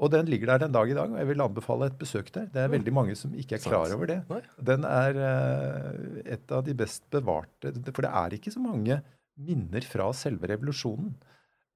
[0.00, 2.46] Og den ligger der den dag i dag, og jeg vil anbefale et besøk der.
[2.52, 4.20] Det er veldig mange som ikke er klar over det.
[4.64, 9.00] Den er uh, et av de best bevarte For det er ikke så mange
[9.40, 11.12] minner fra selve revolusjonen.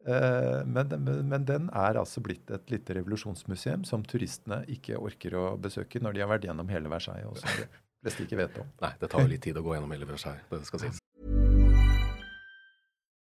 [0.05, 5.47] Uh, men, men, den er altså blitt et lite revolusjonsmuseum som turistene ikke orker å
[5.61, 7.29] besøke når de har vært gjennom hele Versailles.
[7.29, 7.69] Og som de
[8.05, 8.69] fleste ikke vet om.
[8.85, 10.45] Nei, det tar jo litt tid å gå gjennom hele Versailles.
[10.51, 11.01] det skal sies.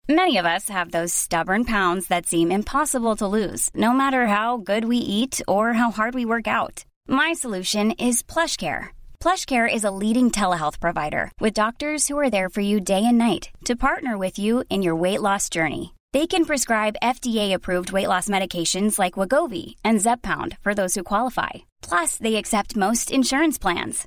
[0.09, 4.57] Many of us have those stubborn pounds that seem impossible to lose, no matter how
[4.57, 6.85] good we eat or how hard we work out.
[7.09, 8.91] My solution is PlushCare.
[9.19, 13.19] PlushCare is a leading telehealth provider with doctors who are there for you day and
[13.19, 15.93] night to partner with you in your weight loss journey.
[16.13, 21.67] They can prescribe FDA-approved weight loss medications like Wagovi and Zepbound for those who qualify.
[21.83, 24.07] Plus, they accept most insurance plans.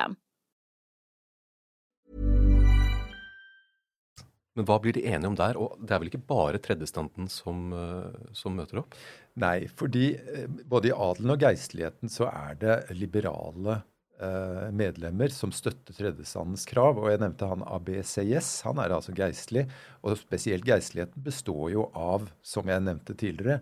[4.57, 5.57] Men hva blir de enige om der?
[5.59, 8.97] Og det er vel ikke bare tredjestanden som, eh, som møter opp?
[9.39, 13.77] Nei, fordi eh, både i adelen og geistligheten så er det liberale
[14.19, 16.99] eh, medlemmer som støtter tredjestandens krav.
[16.99, 18.51] Og jeg nevnte han ABCS.
[18.67, 19.69] Han er altså geistlig.
[20.03, 23.61] Og spesielt geistligheten består jo av, som jeg nevnte tidligere,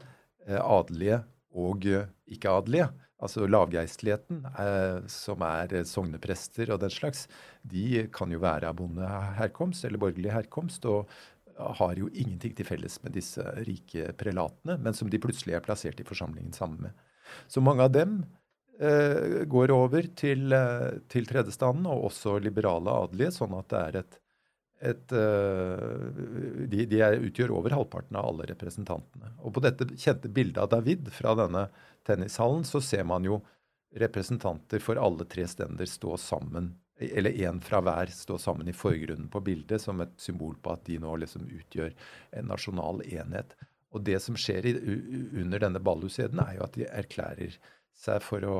[0.50, 1.20] adelige
[1.60, 2.88] og ikke-adelige
[3.20, 7.26] altså lavgeistligheten, eh, som er sogneprester og den slags,
[7.68, 10.86] de kan jo være av bondeherkomst eller borgerlig herkomst.
[10.86, 11.10] og
[11.60, 16.00] har jo ingenting til felles med disse rike prelatene, men som de plutselig er plassert
[16.00, 17.02] i forsamlingen sammen med.
[17.52, 18.22] Så mange av dem
[18.80, 24.00] eh, går over til, eh, til tredjestanden, og også liberale adelige, sånn at det er
[24.00, 24.20] et,
[24.94, 25.16] et
[26.72, 29.36] de, de utgjør over halvparten av alle representantene.
[29.44, 31.68] Og på dette kjente bildet av David fra denne
[32.10, 33.40] tennishallen, så ser man jo
[33.96, 39.30] representanter for alle tre stender stå sammen, eller én fra hver stå sammen i forgrunnen
[39.32, 41.96] på bildet, som et symbol på at de nå liksom utgjør
[42.38, 43.56] en nasjonal enhet.
[43.96, 44.74] Og det som skjer i,
[45.42, 47.56] under denne balluseden, er jo at de erklærer
[47.98, 48.58] seg for å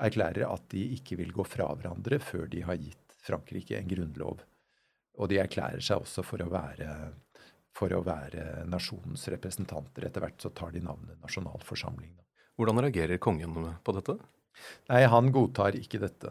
[0.00, 4.40] erklærer at de ikke vil gå fra hverandre før de har gitt Frankrike en grunnlov.
[5.20, 6.88] Og de erklærer seg også for å være,
[7.76, 10.08] for å være nasjonens representanter.
[10.08, 12.14] Etter hvert så tar de navnet nasjonalforsamling.
[12.62, 14.14] Hvordan reagerer kongen på dette?
[14.92, 16.30] Nei, han godtar ikke dette.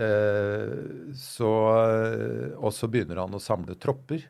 [0.00, 1.50] Eh, så,
[2.56, 4.24] og så begynner han å samle tropper.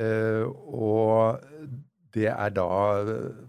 [0.00, 1.38] og
[2.14, 2.66] det er da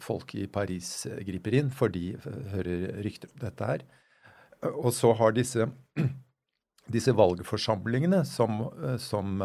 [0.03, 2.13] folk i Paris griper inn, for de
[2.53, 3.85] hører rykter om dette her.
[4.75, 5.65] Og så har disse,
[6.95, 8.67] disse valgforsamlingene som,
[9.01, 9.41] som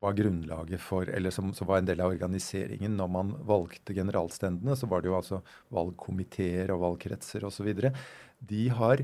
[0.00, 4.76] var grunnlaget for, eller som, som, var en del av organiseringen når man valgte generalstendene,
[4.78, 5.40] så var det jo altså
[5.74, 7.72] valgkomiteer og valgkretser osv.
[8.38, 9.02] De har,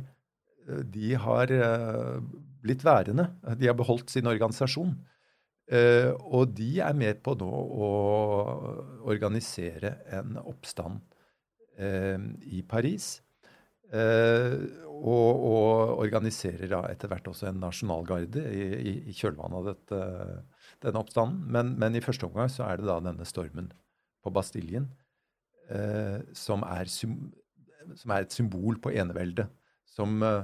[0.94, 2.22] de har uh,
[2.62, 3.26] blitt værende.
[3.58, 4.94] De har beholdt sin organisasjon.
[5.64, 7.90] Uh, og de er med på nå å
[9.08, 11.02] organisere en oppstand
[11.80, 13.16] uh, i Paris.
[13.94, 19.98] Og, og, organiserer da etter hvert også en nasjonalgarde i, i, i kjølvannet av dette
[20.84, 21.44] denne oppstanden.
[21.52, 23.70] Men, men, i første omgang så er det da denne stormen
[24.24, 24.88] på Bastiljen
[25.72, 27.16] eh, som, er som,
[28.10, 29.50] er et symbol på eneveldet.
[29.94, 30.42] Som, eh,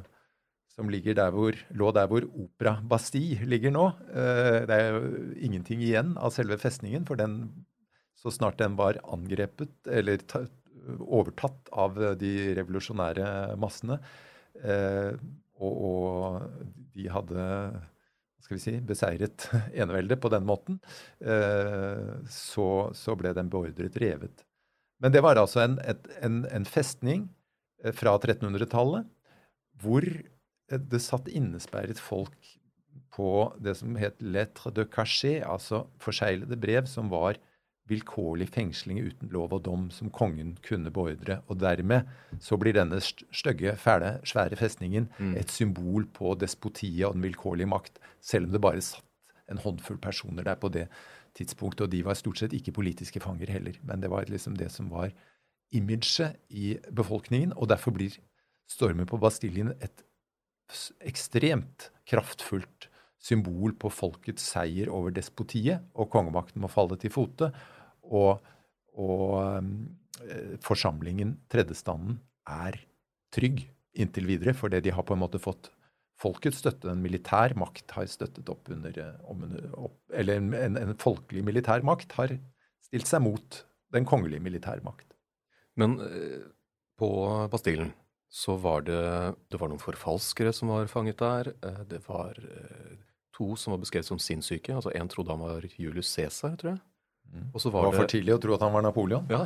[0.71, 3.89] som der hvor, lå der hvor Opera Bastille ligger nå.
[4.13, 5.03] Eh, det er jo
[5.41, 7.67] ingenting igjen av selve festningen, for den,
[8.17, 10.45] så snart den var angrepet eller ta,
[10.99, 13.99] overtatt av de revolusjonære massene,
[14.65, 15.13] eh,
[15.61, 17.45] og, og de hadde
[18.41, 19.49] skal vi si, beseiret
[19.83, 20.81] eneveldet på den måten,
[21.21, 24.45] eh, så, så, ble den beordret revet.
[25.01, 27.29] Men det var altså en, et, en, en festning
[27.85, 29.09] eh, fra 1300-tallet
[29.81, 30.05] hvor
[30.71, 32.51] det satt innesperret folk
[33.11, 37.41] på det som het lettre de cachet, altså forseglede brev, som var
[37.89, 41.41] vilkårlig fengsling uten lov og dom som kongen kunne beordre.
[41.49, 42.09] Og dermed
[42.43, 45.33] så blir denne stygge, fæle, svære festningen mm.
[45.41, 49.07] et symbol på despotiet og den vilkårlige makt, selv om det bare satt
[49.51, 50.87] en håndfull personer der på det
[51.35, 51.89] tidspunktet.
[51.89, 54.91] Og de var stort sett ikke politiske fanger heller, men det var liksom det som
[54.93, 55.11] var
[55.75, 57.57] imaget i befolkningen.
[57.57, 58.15] Og derfor blir
[58.71, 60.05] stormen på Bastiljen et
[61.03, 62.90] ekstremt kraftfullt
[63.21, 67.51] symbol på folkets seier over despotiet, og kongemakten må falle til fote
[68.09, 68.41] og,
[68.97, 69.27] og
[70.25, 72.19] eh, forsamlingen, tredjestanden,
[72.51, 72.81] er
[73.35, 73.67] trygg
[74.01, 75.71] inntil videre, fordi de har på en måte fått
[76.21, 76.89] folkets støtte.
[76.91, 82.17] En militær makt har støttet opp under, eh, opp, Eller en, en, folkelig militær makt
[82.19, 82.39] har
[82.83, 85.13] stilt seg mot den kongelige militær makt.
[85.77, 86.49] Men eh,
[87.01, 87.11] på
[87.53, 87.93] Bastillen
[88.31, 89.01] så var det,
[89.51, 91.49] det var noen forfalskere som var fanget der.
[91.91, 92.37] Det var
[93.41, 94.75] to som var beskrevet som sinnssyke.
[94.77, 96.81] altså En trodde han var Julius Cæsar, tror jeg.
[97.31, 97.51] Mm.
[97.55, 99.29] Og så var det var for tidlig å tro at han var Napoleon.
[99.31, 99.45] Ja.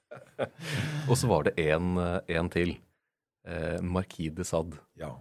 [1.10, 2.78] og så var det en, en til.
[3.48, 4.80] Eh, Marquis de Sade.
[5.00, 5.14] Ja.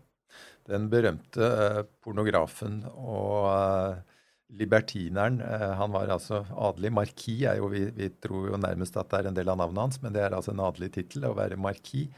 [0.69, 4.17] Den berømte eh, pornografen og eh,
[4.59, 5.39] libertineren.
[5.45, 6.91] Eh, han var altså adelig.
[6.95, 9.85] Marquis er jo, vi, vi, tror jo nærmest at det er en del av navnet
[9.85, 12.11] hans, men det er altså en adelig tittel å være marquis.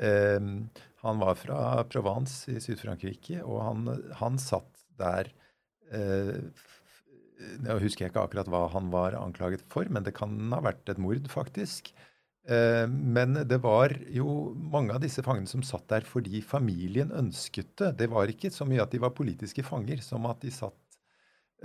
[0.00, 0.40] Eh,
[1.02, 1.60] han var fra
[1.90, 3.88] Provence i Syd-Frankrike, og han,
[4.20, 4.71] han, satt
[5.02, 5.32] der
[5.92, 6.38] eh,
[7.62, 11.00] Nå husker ikke akkurat hva han var anklaget for, men det kan ha vært et
[11.02, 11.90] mord, faktisk.
[12.46, 17.74] Eh, men det var jo mange av disse fangene som satt der fordi familien ønsket
[17.78, 17.92] det.
[18.00, 20.98] Det var ikke så mye at de var politiske fanger, som at de satt,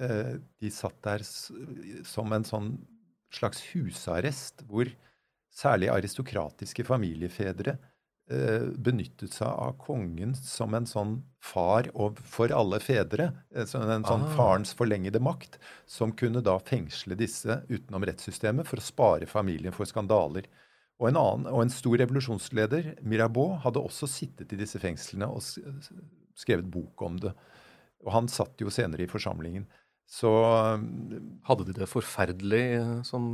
[0.02, 2.72] eh, de satt der som en sånn
[3.34, 4.90] slags husarrest, hvor
[5.54, 7.78] særlig aristokratiske familiefedre
[8.28, 11.14] benyttet seg av kongen som en sånn
[11.48, 11.88] far
[12.28, 13.32] for alle fedre.
[13.56, 14.36] Eh, som en sånn ah.
[14.36, 19.90] farens forlengede makt, som kunne da fengsle disse utenom rettssystemet for å spare familien for
[19.90, 20.48] skandaler.
[20.98, 25.44] Og en, annen, og en stor revolusjonsleder, Mirabeau, hadde også sittet i disse fengslene og
[26.38, 27.36] skrevet bok om det.
[28.06, 29.68] Og han satt jo senere i forsamlingen.
[30.08, 30.32] Så
[31.48, 33.30] Hadde de det forferdelig som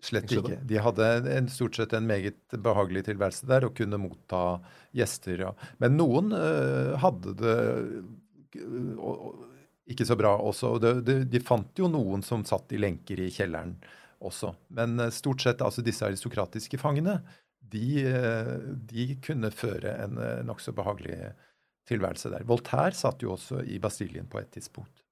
[0.00, 0.56] Slett ikke.
[0.64, 4.60] De hadde en, stort sett en meget behagelig tilværelse der og kunne motta
[4.96, 5.42] gjester.
[5.44, 5.50] Ja.
[5.82, 7.56] Men noen uh, hadde det
[8.64, 9.26] uh,
[9.92, 10.78] ikke så bra også.
[10.80, 13.76] De, de, de, fant jo noen som satt i lenker i kjelleren
[14.24, 14.54] også.
[14.72, 17.20] Men uh, stort sett altså disse aristokratiske fangene,
[17.70, 18.02] de,
[18.90, 20.16] de kunne føre en
[20.48, 21.28] nokså behagelig
[21.86, 22.42] tilværelse der.
[22.48, 25.04] Voltaire satt jo også i Bastiljen på et tidspunkt.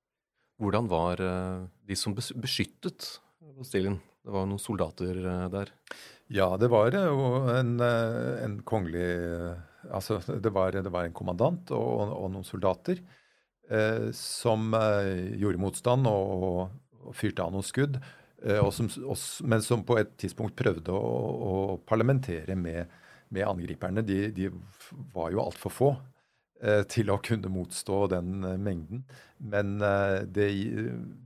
[0.58, 3.12] Hvordan var de som beskyttet
[3.60, 4.00] Bastiljen?
[4.28, 5.70] Det var noen soldater eh, der?
[6.28, 11.14] Ja, det var jo en, eh, en kongelig eh, Altså, det var, det var en
[11.16, 12.98] kommandant og, og noen soldater
[13.70, 16.42] eh, som eh, gjorde motstand og,
[17.06, 17.96] og, fyrte av noen skudd.
[18.42, 18.90] Eh, og som,
[19.48, 21.14] men som på et tidspunkt prøvde å,
[21.48, 21.54] å
[21.88, 22.90] parlamentere med,
[23.32, 24.04] med angriperne.
[24.04, 24.50] De, de,
[25.14, 25.90] var jo altfor få
[26.90, 29.04] til å kunne motstå den mengden.
[29.38, 30.48] Men det,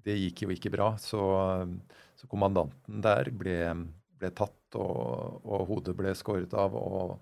[0.04, 0.90] det, gikk jo ikke bra.
[1.00, 1.22] Så
[2.22, 3.58] så kommandanten der ble,
[4.18, 7.16] ble tatt, og, og, hodet ble skåret av og,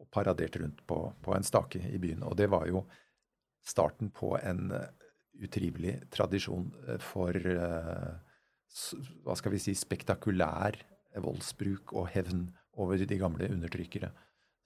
[0.00, 2.24] og paradert rundt på, på, en stake i byen.
[2.24, 2.86] Og det var jo
[3.66, 4.70] starten på en
[5.36, 6.70] utrivelig tradisjon
[7.04, 10.78] for hva skal vi si, spektakulær
[11.22, 12.48] voldsbruk og hevn
[12.80, 14.10] over de gamle undertrykkere,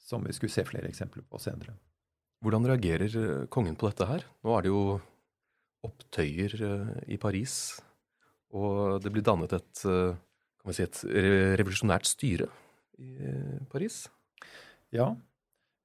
[0.00, 1.76] som vi skulle se flere eksempler på senere.
[2.40, 4.24] Hvordan reagerer kongen på dette her?
[4.46, 4.84] Nå er det jo
[5.86, 6.54] opptøyer
[7.08, 7.80] i Paris,
[8.56, 11.02] og det blir dannet et, kan vi si, et
[11.60, 12.48] revolusjonært styre
[13.00, 13.10] i
[13.70, 14.04] Paris?
[14.94, 15.12] Ja,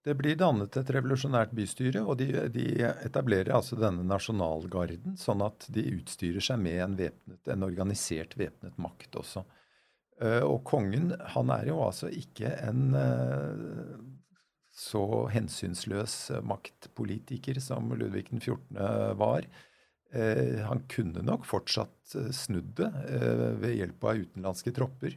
[0.05, 2.65] det blir dannet et revolusjonært bystyre, og de, de,
[3.07, 8.77] etablerer altså denne nasjonalgarden, sånn at de utstyrer seg med en, vepnet, en organisert væpnet
[8.81, 9.45] makt også.
[10.21, 12.85] Uh, og kongen, han er jo altså ikke en
[14.75, 15.01] så
[15.31, 18.77] hensynsløs maktpolitiker som Ludvig den 14.
[19.17, 19.47] var.
[20.15, 22.89] Uh, han kunne nok fortsatt snudd det
[23.59, 25.15] ved hjelp av utenlandske tropper.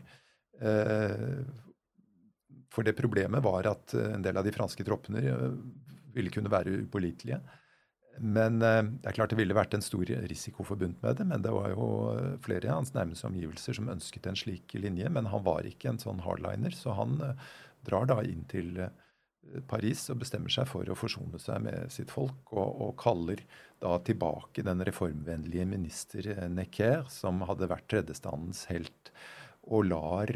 [2.79, 5.49] For det problemet var at eh, en del av de franske troppene eh,
[6.15, 7.41] ville kunne være upålitelige.
[8.19, 11.27] Men eh, det er klart det ville vært en stor risiko forbundet med det.
[11.33, 11.89] Men det var jo
[12.45, 15.11] flere av hans nærmeste omgivelser som ønsket en slik linje.
[15.11, 17.19] Men han var ikke en sånn hardliner, så han
[17.87, 18.75] drar da inn til
[19.69, 23.43] Paris og bestemmer seg for å forsone seg med sitt folk, og, og kaller
[23.83, 29.13] da tilbake den reformvennlige minister Necker, som hadde vært tredjestandens helt
[29.69, 30.31] og lar,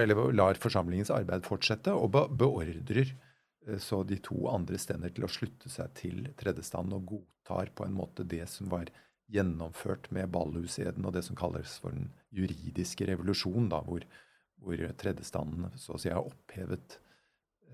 [0.00, 5.32] eller, lar, forsamlingens arbeid fortsette, og beordrer eh, så de to andre stender til å
[5.32, 8.88] slutte seg til tredjestanden og godtar på en måte det som var
[9.32, 14.06] gjennomført med Ballhuseden og det som kalles for den juridiske revolusjon, da, hvor,
[14.62, 17.00] hvor tredjestanden så å si har opphevet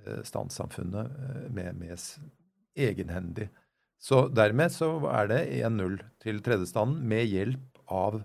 [0.07, 2.07] eh, standssamfunnet med, med
[2.77, 3.49] egenhendig.
[4.03, 8.23] Så dermed så er det 1-0 til tredjestanden med hjelp av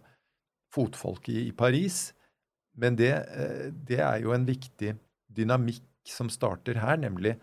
[0.73, 2.07] fotfolket i Paris
[2.77, 4.93] men det, eh, det, er jo en viktig
[5.33, 7.33] dynamikk som starter her, nemlig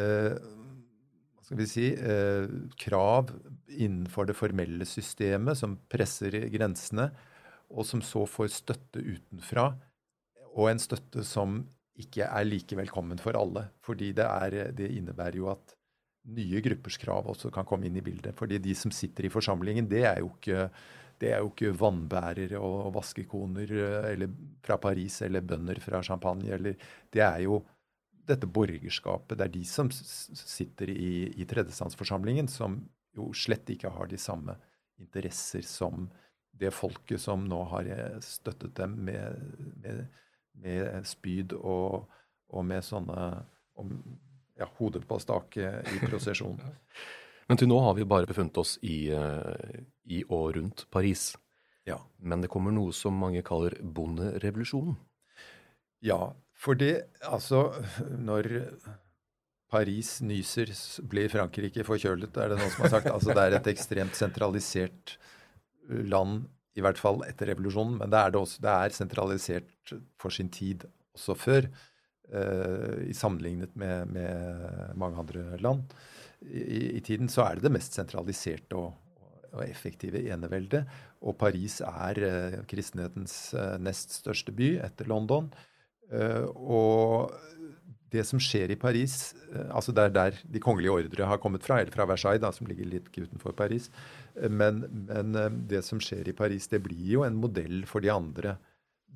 [0.00, 2.48] eh, hva skal vi si eh,
[2.80, 3.34] krav
[3.68, 7.10] innenfor det formelle systemet som presser grensene,
[7.70, 9.68] og som så får støtte utenfra,
[10.56, 11.60] og en støtte som
[12.00, 13.66] ikke er like velkommen for alle.
[13.84, 15.76] Fordi det, er, det innebærer jo at
[16.30, 18.36] nye gruppers krav også kan komme inn i bildet.
[18.38, 20.68] Fordi de som sitter i forsamlingen, det er jo ikke
[21.20, 24.30] det er jo ikke vannbærere og vaskekoner eh, eller
[24.64, 26.48] fra Paris eller bønder fra Champagne.
[26.56, 26.78] Eller,
[27.12, 27.60] det er jo
[28.30, 29.36] dette borgerskapet.
[29.36, 32.78] Det er de som sitter i, i tredjestandsforsamlingen, som
[33.16, 34.56] jo slett ikke har de samme
[35.00, 36.08] interesser som
[36.60, 39.44] det folket som nå har eh, støttet dem med,
[39.84, 40.02] med,
[40.60, 42.08] med spyd og,
[42.50, 43.26] og, med sånne
[43.78, 43.94] og,
[44.60, 46.60] ja, hodet på stake i prosesjon.
[47.50, 49.80] Men til nå har vi bare befunnet oss i, eh,
[50.10, 51.32] i og rundt Paris.
[51.88, 51.98] Ja.
[52.18, 54.98] Men det kommer noe som mange kaller bonderevolusjonen.
[56.04, 57.72] Ja, for det Altså,
[58.16, 58.46] når
[59.70, 60.72] Paris nyser,
[61.06, 63.10] blir Frankrike forkjølet, er det noen som har sagt.
[63.12, 65.14] Altså, det er et ekstremt sentralisert
[65.88, 66.48] land,
[66.78, 67.98] i hvert fall etter revolusjonen.
[68.00, 71.68] Men det er, det også, det er sentralisert for sin tid også før,
[72.34, 75.94] uh, i sammenlignet med, med mange andre land
[76.46, 78.94] i, i, tiden, så er det det mest sentraliserte og,
[79.50, 80.86] og effektive eneveldet.
[81.26, 85.50] Og Paris er uh, kristenhetens uh, nest største by etter London.
[86.10, 87.30] Og
[88.10, 89.28] det som skjer i Paris,
[89.70, 92.66] altså det er der de kongelige ordre har kommet fra, eller fra Versailles, da, som
[92.66, 93.86] ligger litt utenfor Paris.
[94.48, 98.12] Men, men eh, det som skjer i Paris, det blir jo en modell for de
[98.14, 98.56] andre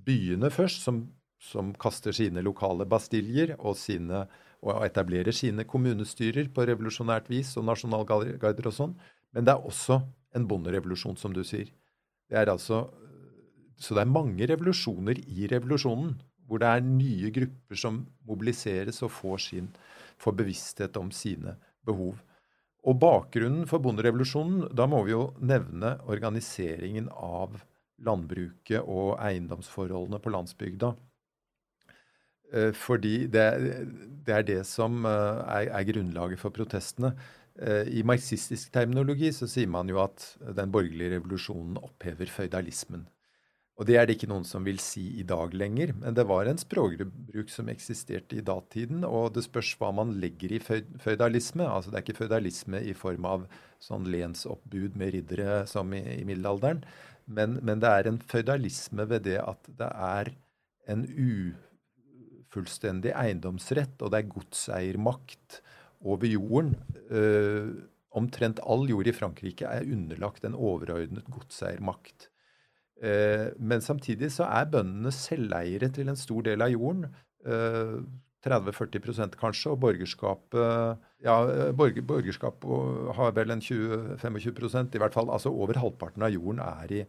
[0.04, 1.04] byene først, som,
[1.40, 4.26] som kaster sine lokale bastiljer og sine
[4.64, 8.94] og etablerer sine kommunestyrer på revolusjonært vis og nasjonalgarder og sånn.
[9.36, 9.98] Men det er også
[10.34, 11.68] en bonderevolusjon, som du sier.
[12.30, 12.86] Det er altså,
[13.76, 16.14] så det er mange revolusjoner i revolusjonen,
[16.48, 19.68] hvor det er nye grupper som mobiliseres og får, sin,
[20.20, 22.16] får bevissthet om sine behov.
[22.84, 27.56] Og bakgrunnen for bonderevolusjonen, da må vi jo nevne organiseringen av
[28.04, 30.92] landbruket og eiendomsforholdene på landsbygda.
[32.52, 33.46] Eh, fordi det,
[34.26, 37.14] det, er det som eh, er, er, grunnlaget for protestene.
[37.56, 43.08] Eh, I marxistisk terminologi så sier man jo at den borgerlige revolusjonen opphever føydalismen.
[43.74, 46.46] Og det er det ikke noen som vil si i dag lenger, men det var
[46.46, 51.66] en språkbruk som eksisterte i datiden, og det spørs hva man legger i føydalisme.
[51.66, 53.48] Altså det er ikke føydalisme i form av
[53.82, 56.84] sånn lensoppbud med riddere som i, i middelalderen,
[57.26, 60.30] men, men, det er en føydalisme ved det at det er
[60.92, 61.02] en
[62.54, 65.58] ufullstendig eiendomsrett, og det er godseiermakt
[66.04, 66.76] over jorden.
[67.08, 67.74] Øh,
[68.14, 72.28] omtrent all jord i Frankrike er underlagt en overordnet godseiermakt.
[73.04, 77.08] Uh, men samtidig så er bøndene selveiere til en stor del av jorden.
[77.44, 78.00] Uh,
[78.44, 81.36] 30-40% kanskje, og borgerskapet ja,
[81.72, 82.64] borger, borgerskap
[83.16, 85.30] har vel en 20-25 i hvert fall.
[85.32, 87.02] Altså over halvparten av jorden er i,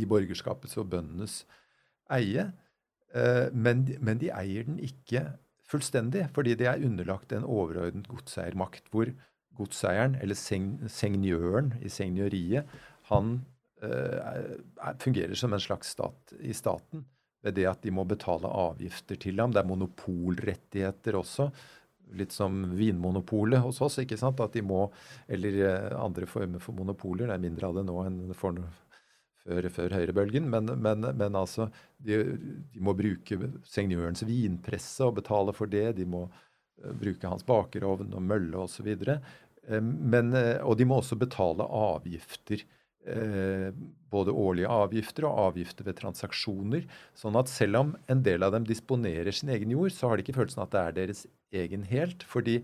[0.00, 1.42] i borgerskapets og bøndenes
[2.10, 2.48] eie.
[3.14, 5.26] Eh, men, men, de eier den ikke
[5.70, 9.12] fullstendig, fordi de er underlagt en overordnet godseiermakt, hvor
[9.58, 10.38] godseieren, eller
[10.88, 12.70] sengnjøren i segnjøriet,
[13.10, 13.40] han
[13.80, 17.04] fungerer som en slags stat i staten
[17.42, 19.52] ved det at de må betale avgifter til ham.
[19.52, 21.48] Det er monopolrettigheter også.
[22.18, 24.00] Litt som Vinmonopolet hos oss.
[24.02, 24.40] ikke sant?
[24.42, 24.88] At de må,
[25.28, 27.28] Eller uh, andre former for monopoler.
[27.28, 28.60] Det er mindre av det nå enn for
[29.44, 30.48] før, før høyrebølgen.
[30.50, 32.22] Men, men, men altså, de,
[32.74, 35.94] de, må bruke sengjørens vinpresse og betale for det.
[36.00, 38.92] De må uh, bruke hans bakerovn og mølle osv.
[39.04, 39.20] så
[39.70, 40.32] men,
[40.64, 42.64] og de må også betale avgifter.
[43.00, 43.70] Uh,
[44.12, 46.84] både årlige avgifter og avgifter ved transaksjoner.
[47.16, 50.26] Sånn at selv om en del av dem disponerer sin egen jord, så har de
[50.26, 51.24] ikke følelsen at det er deres
[51.62, 52.26] egen helt.
[52.28, 52.60] fordi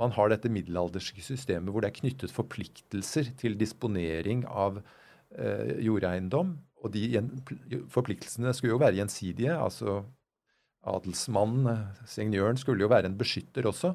[0.00, 6.54] man har dette middelalderske systemet hvor det er knyttet forpliktelser til disponering av eh, jordeiendom.
[6.80, 7.20] Og de
[7.92, 9.52] forpliktelsene skulle jo være gjensidige.
[9.52, 10.00] altså
[10.88, 13.92] Adelsmannen, signøren, skulle jo være en beskytter også.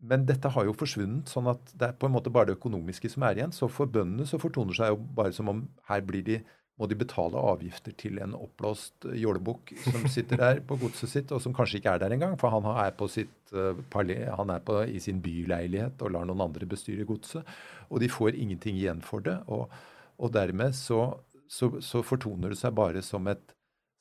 [0.00, 3.08] Men dette har jo forsvunnet, sånn at det er på en måte bare det økonomiske
[3.12, 3.54] som er igjen.
[3.56, 6.42] Så for bøndene så fortoner seg jo bare som om her de,
[6.76, 11.40] må de betale avgifter til en oppblåst jålebukk som sitter der på godset sitt, og
[11.40, 14.82] som kanskje ikke er der engang, for han er, på sitt, uh, han er på,
[14.84, 17.48] i sin byleilighet og lar noen andre bestyre godset.
[17.88, 19.40] Og de får ingenting igjen for det.
[19.46, 19.70] og
[20.16, 21.00] og dermed så,
[21.48, 23.54] så, så fortoner det seg bare som et,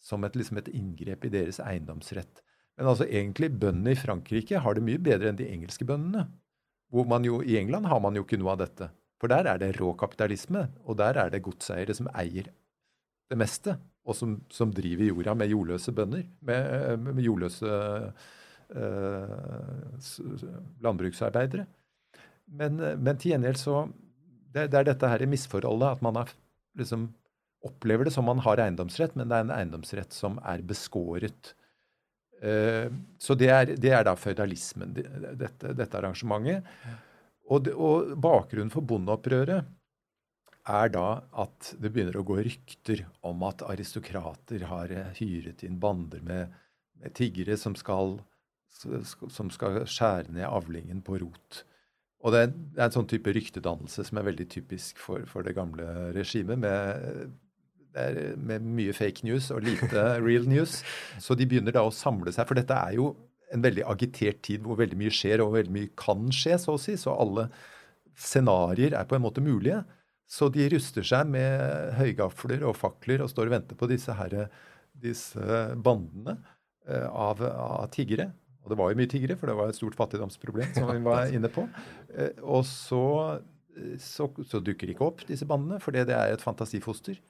[0.03, 2.41] som et, liksom et inngrep i deres eiendomsrett.
[2.75, 6.25] Men altså egentlig bøndene i Frankrike har det mye bedre enn de engelske bøndene.
[6.93, 8.89] Jo, I England har man jo ikke noe av dette.
[9.21, 12.51] For der er det rå kapitalisme, og der er det godseiere som eier
[13.31, 16.25] det meste, og som, som driver jorda med jordløse bønder.
[16.45, 17.71] Med, med jordløse
[18.69, 19.31] øh,
[20.83, 21.65] landbruksarbeidere.
[22.45, 23.87] Men, men, til gjengjeld så
[24.53, 26.33] det, det, er dette her i misforholdet at man er,
[26.77, 27.09] liksom,
[27.65, 31.55] opplever det som man har eiendomsrett, men det er en eiendomsrett som er beskåret.
[32.43, 36.67] Uh, så det er, det er, da føydalismen, dette, dette, arrangementet.
[37.49, 39.71] Og, det, og, bakgrunnen for bondeopprøret
[40.65, 41.07] er da
[41.43, 46.55] at det begynner å gå rykter om at aristokrater har hyret inn bander med,
[46.97, 48.17] med tiggere som skal,
[48.73, 51.61] som skal skjære ned avlingen på rot.
[52.25, 55.45] Og det er, det er, en sånn type ryktedannelse som er veldig typisk for, for
[55.45, 56.57] det gamle regimet.
[56.57, 57.35] Med,
[58.37, 60.81] med, mye fake news og lite real news.
[61.21, 62.47] Så de begynner da å samle seg.
[62.49, 63.13] For dette er jo
[63.53, 66.81] en veldig agitert tid hvor veldig mye skjer, og veldig mye kan skje, så å
[66.81, 66.97] si.
[66.99, 67.49] Så alle
[68.15, 69.83] scenarioer er på en måte mulige.
[70.25, 74.47] Så de ruster seg med høygafler og fakler og står og venter på disse, her,
[74.97, 76.39] disse bandene
[76.89, 78.31] eh, av, av tiggere.
[78.65, 81.29] Og det var jo mye tiggere, for det var et stort fattigdomsproblem, som vi var
[81.29, 81.67] inne på.
[82.15, 83.03] Eh, og så,
[83.77, 87.21] eh, så, så dukker de ikke opp, disse bandene, for det er et fantasifoster.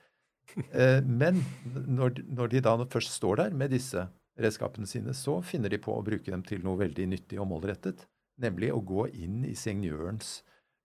[0.71, 1.41] Eh, men
[1.73, 2.21] når,
[2.51, 4.05] de da først står der med disse
[4.39, 8.05] redskapene sine, så finner de på å bruke dem til noe veldig nyttig og målrettet.
[8.41, 10.37] Nemlig å gå inn i signørens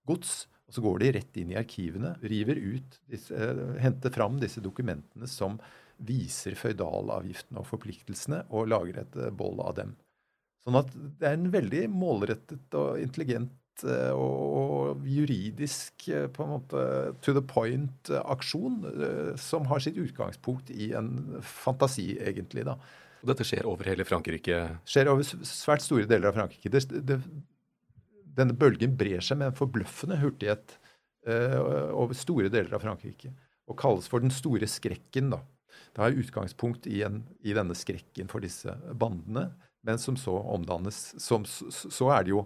[0.07, 0.45] gods.
[0.67, 2.99] Og så går de rett inn i arkivene, river ut,
[3.83, 5.57] henter fram disse dokumentene som
[6.01, 9.91] viser føydalavgiftene og forpliktelsene, og lager et boll av dem.
[10.61, 13.60] Sånn at det er en veldig målrettet og intelligent eh,
[14.13, 16.81] og juridisk eh, på en måte
[17.25, 22.65] to the point-aksjon eh, som har sitt utgangspunkt i en fantasi, egentlig.
[22.67, 22.77] da.
[23.21, 24.59] Og dette skjer over hele Frankrike?
[24.89, 26.71] Skjer over svært store deler av Frankrike.
[26.73, 27.19] Det, det,
[28.37, 30.77] denne bølgen brer seg med en forbløffende hurtighet
[31.29, 33.33] uh, over store deler av Frankrike.
[33.69, 35.29] Og kalles for den store skrekken.
[35.35, 35.43] da.
[35.93, 39.51] Det har utgangspunkt i, en, i denne skrekken for disse bandene
[39.81, 41.15] men som så omdannes.
[41.21, 42.45] Som, så er det jo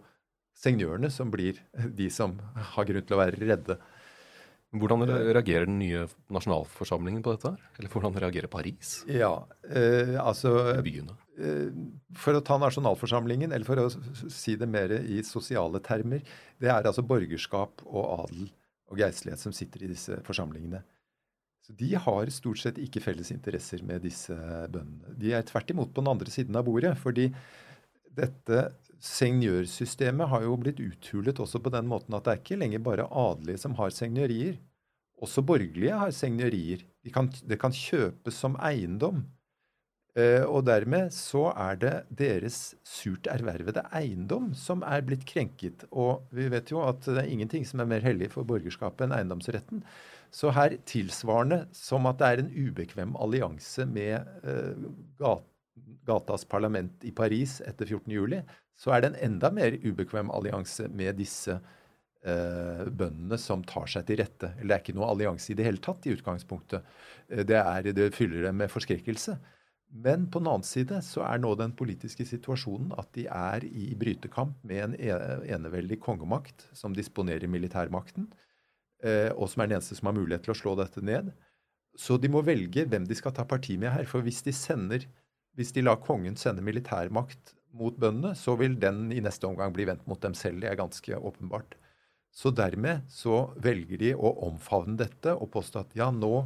[0.55, 1.59] sengjørene som blir
[1.99, 2.37] de som
[2.75, 3.79] har grunn til å være redde.
[4.75, 6.01] Hvordan reagerer den nye
[6.35, 7.53] nasjonalforsamlingen på dette?
[7.77, 8.97] Eller hvordan reagerer Paris?
[9.07, 11.69] Ja, eh, altså eh,
[12.19, 13.87] For å ta nasjonalforsamlingen, eller for å
[14.33, 16.25] si det mer i sosiale termer,
[16.59, 18.49] det er altså borgerskap og adel
[18.91, 20.83] og geistlighet som sitter i disse forsamlingene.
[21.65, 25.15] Så De har stort sett ikke felles interesser med disse bøndene.
[25.17, 26.93] De er tvert imot på den andre siden av bordet.
[26.97, 27.31] fordi
[28.17, 28.65] dette
[29.05, 33.07] sengjørsystemet har jo blitt uthulet også på den måten at det er ikke lenger bare
[33.09, 34.57] adelige som har sengjørier.
[35.23, 36.83] Også borgerlige har sengjørier.
[37.05, 39.23] Det kan, det kan kjøpes som eiendom.
[40.15, 45.83] Uh, og dermed så er det deres surt ervervede eiendom som er blitt krenket.
[45.91, 49.15] Og vi vet jo at det er ingenting som er mer hellig for borgerskapet enn
[49.17, 49.83] eiendomsretten.
[50.31, 54.87] Så her tilsvarende som at det er en ubekvem allianse med uh,
[56.07, 58.41] gatas parlament i Paris etter 14.07,
[58.75, 64.07] så er det en enda mer ubekvem allianse med disse eh, bøndene som tar seg
[64.07, 64.51] til rette.
[64.57, 66.87] Eller det er ikke noe allianse i det hele tatt i utgangspunktet.
[67.29, 69.37] Eh, det, er, det fyller dem med forskrekkelse.
[69.95, 73.93] Men på den annen side så er nå den politiske situasjonen at de er i
[73.99, 75.19] brytekamp med en e-,
[75.55, 78.27] eneveldig kongemakt som disponerer militærmakten,
[79.05, 81.31] eh, og som er den eneste som har mulighet til å slå dette ned.
[81.95, 84.03] Så de må velge hvem de skal ta parti med her.
[84.09, 85.05] For hvis de, sender,
[85.55, 89.87] hvis de lar kongen sende militærmakt mot bøndene, så vil den i neste omgang bli
[89.87, 90.61] vendt mot dem selv.
[90.63, 91.75] Det er ganske åpenbart.
[92.35, 96.45] Så dermed så velger de å omfavne dette og påstå at ja, nå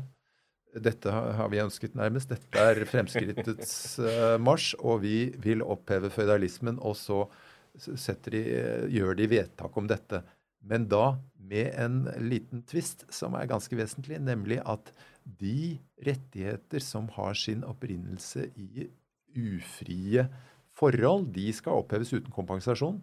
[0.77, 2.29] dette har vi ønsket nærmest.
[2.29, 6.77] Dette er fremskrittets uh, marsj, og vi vil oppheve føydalismen.
[6.85, 7.23] Og så
[8.29, 8.43] de,
[8.93, 10.21] gjør de vedtak om dette.
[10.61, 11.17] Men da
[11.49, 14.91] med en liten tvist som er ganske vesentlig, nemlig at
[15.39, 18.87] de rettigheter som har sin opprinnelse i
[19.37, 20.25] ufrie
[20.79, 22.99] forhold, de skal oppheves uten kompensasjon.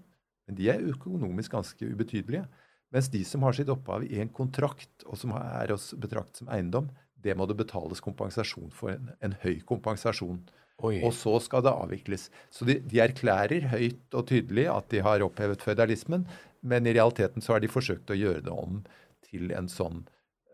[0.47, 2.47] Men de er økonomisk ganske ubetydelige.
[2.95, 6.51] Mens de som har sitt opphav i en kontrakt, og som er oss betraktet som
[6.55, 6.89] eiendom,
[7.23, 8.95] det må det betales kompensasjon for.
[8.95, 10.39] En, en høy kompensasjon.
[10.85, 10.99] Oi.
[11.01, 12.29] Og så skal det avvikles.
[12.53, 16.27] Så de, de, erklærer høyt og tydelig at de har opphevet føydalismen,
[16.67, 18.83] men i realiteten så har de forsøkt å gjøre det om
[19.27, 20.05] til en sånn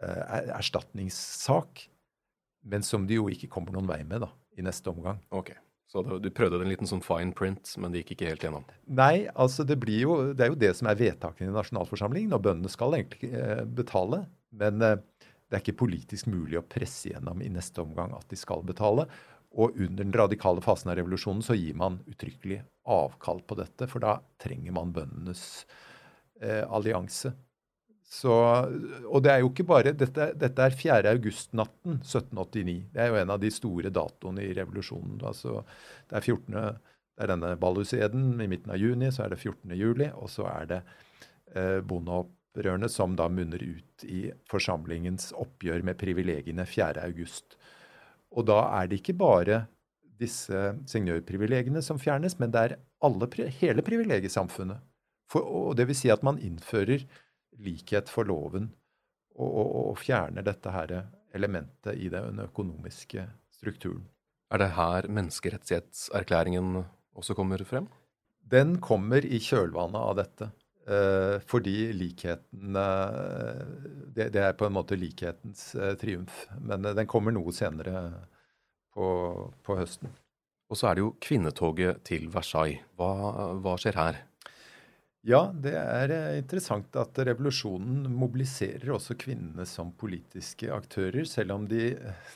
[0.03, 1.87] erstatningssak.
[2.63, 5.19] Men som de jo ikke kommer noen vei med da, i neste omgang.
[5.35, 5.51] Ok,
[5.91, 8.69] Så du prøvde en liten sånn fine print, men det gikk ikke helt gjennom?
[8.87, 12.45] Nei, altså det, blir jo, det er jo det som er vedtakene i nasjonalforsamlingen, og
[12.47, 14.23] bøndene skal egentlig eh, betale.
[14.57, 14.97] Men eh,
[15.53, 19.09] det er ikke politisk mulig å presse gjennom i neste omgang at de skal betale.
[19.53, 24.01] Og under den radikale fasen av revolusjonen så gir man uttrykkelig avkall på dette, for
[24.01, 25.43] da trenger man bøndenes
[26.41, 27.35] eh, allianse.
[28.13, 28.33] Så,
[29.09, 30.99] og det er jo ikke bare, Dette, dette er 4.
[31.15, 32.75] august-natten 1789.
[32.93, 35.17] Det er jo en av de store datoene i revolusjonen.
[35.25, 35.63] Altså,
[36.11, 39.73] det, er 14, det er denne Balluseden i midten av juni, så er det 14.
[39.81, 40.81] juli, og så er det
[41.57, 47.07] eh, bondeopprørene som da munner ut i forsamlingens oppgjør med privilegiene 4.
[47.09, 47.57] august.
[48.37, 49.65] Og da er det ikke bare
[50.21, 54.85] disse signørprivilegiene som fjernes, men det er alle, hele privilegiesamfunnet.
[55.33, 57.09] For, og det vil si at man innfører
[57.61, 58.71] likhet for loven
[59.37, 60.95] og, og, og fjerner dette her
[61.35, 64.05] elementet i den økonomiske strukturen.
[64.53, 66.83] Er det her menneskerettighetserklæringen
[67.17, 67.87] også kommer frem?
[68.43, 70.51] Den kommer i kjølvannet av dette.
[70.83, 73.61] Uh, fordi likheten uh,
[74.17, 76.49] det, er på en måte likhetens uh, triumf.
[76.59, 78.03] Men den kommer noe senere
[78.93, 79.07] på,
[79.63, 80.11] på, høsten.
[80.69, 82.83] Og så er det jo kvinnetoget til Versailles.
[82.99, 83.13] Hva,
[83.63, 84.21] hva skjer her?
[85.23, 91.93] Ja, det er interessant at revolusjonen mobiliserer også kvinnene som politiske aktører, selv om de,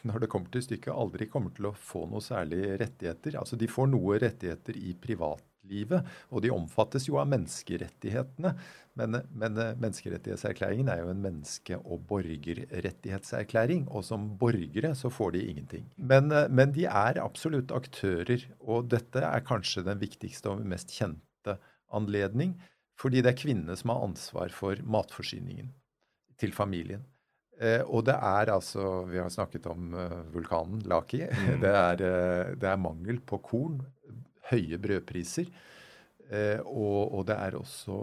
[0.07, 3.41] når det kommer til stykket, aldri kommer til å få noe særlig rettigheter.
[3.41, 6.13] Altså, de får noe rettigheter i privatlivet.
[6.31, 8.55] Og de omfattes jo av menneskerettighetene.
[9.03, 13.89] Men, men eh, menneskerettighetserklæringen er jo en menneske- og borgerrettighetserklæring.
[13.91, 15.91] Og som borgere så får de ingenting.
[15.99, 18.47] Men, eh, men, de er absolutt aktører.
[18.63, 21.59] Og dette er kanskje den viktigste og mest kjente
[21.91, 22.55] anledning.
[22.97, 25.69] Fordi det er kvinnene som har ansvar for matforsyningen
[26.41, 27.05] til familien.
[27.61, 31.23] Eh, og det er altså Vi har snakket om uh, vulkanen Laki.
[31.25, 31.61] Mm.
[31.65, 33.81] Det, er, uh, det, er, mangel på korn
[34.51, 35.49] høye brødpriser.
[36.31, 37.97] Eh, og, og, det er også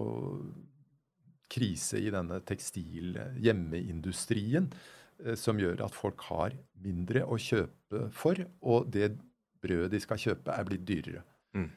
[1.53, 6.51] krise i denne tekstil-hjemmeindustrien eh, som gjør at folk har
[6.83, 9.17] mindre å kjøpe for, og det
[9.63, 11.21] brødet de skal kjøpe, er blitt dyrere.
[11.53, 11.71] Mm.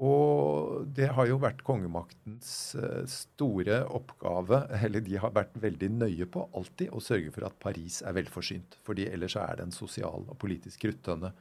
[0.00, 6.28] Og det har jo vært kongemaktens eh, store oppgave, eller de har vært veldig nøye
[6.32, 8.78] på alltid å sørge for at Paris er velforsynt.
[8.86, 11.34] fordi ellers er det en sosial og politisk kruttønne.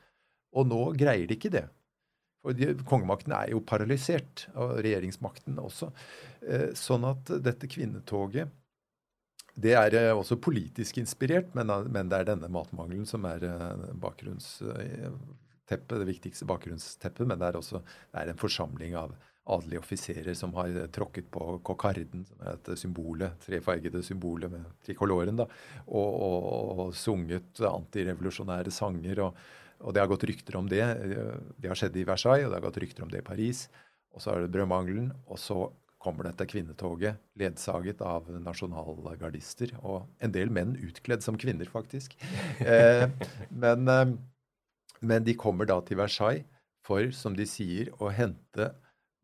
[0.59, 1.67] Og nå greier de ikke det.
[2.43, 5.93] For de, Kongemakten er jo paralysert, og regjeringsmakten også.
[6.43, 8.51] Eh, sånn at dette kvinnetoget
[9.59, 13.47] det er eh, også politisk inspirert, men, men, det er denne matmangelen som er
[14.03, 17.27] bakgrunnsteppet, det viktigste bakgrunnsteppet.
[17.27, 19.15] Men det er også det er en forsamling av
[19.49, 25.39] adelige offiserer som har tråkket på kokarden, som er et symbolet, trefargede symbolet med trikoloren,
[25.39, 25.47] da,
[25.87, 29.25] og, og, og sunget antirevolusjonære sanger.
[29.25, 29.41] og
[29.79, 30.83] og det har gått rykter om det.
[31.55, 33.67] Det har skjedd i Versailles, og det har gått rykter om det i Paris.
[34.11, 39.75] Og så er det brødmangelen, og så kommer dette kvinnetoget ledsaget av nasjonalgardister.
[39.83, 42.15] Og en del menn utkledd som kvinner, faktisk.
[42.59, 43.05] Eh,
[43.63, 44.11] men, eh,
[44.99, 46.45] men, de kommer da til Versailles
[46.85, 48.71] for, som de sier, å hente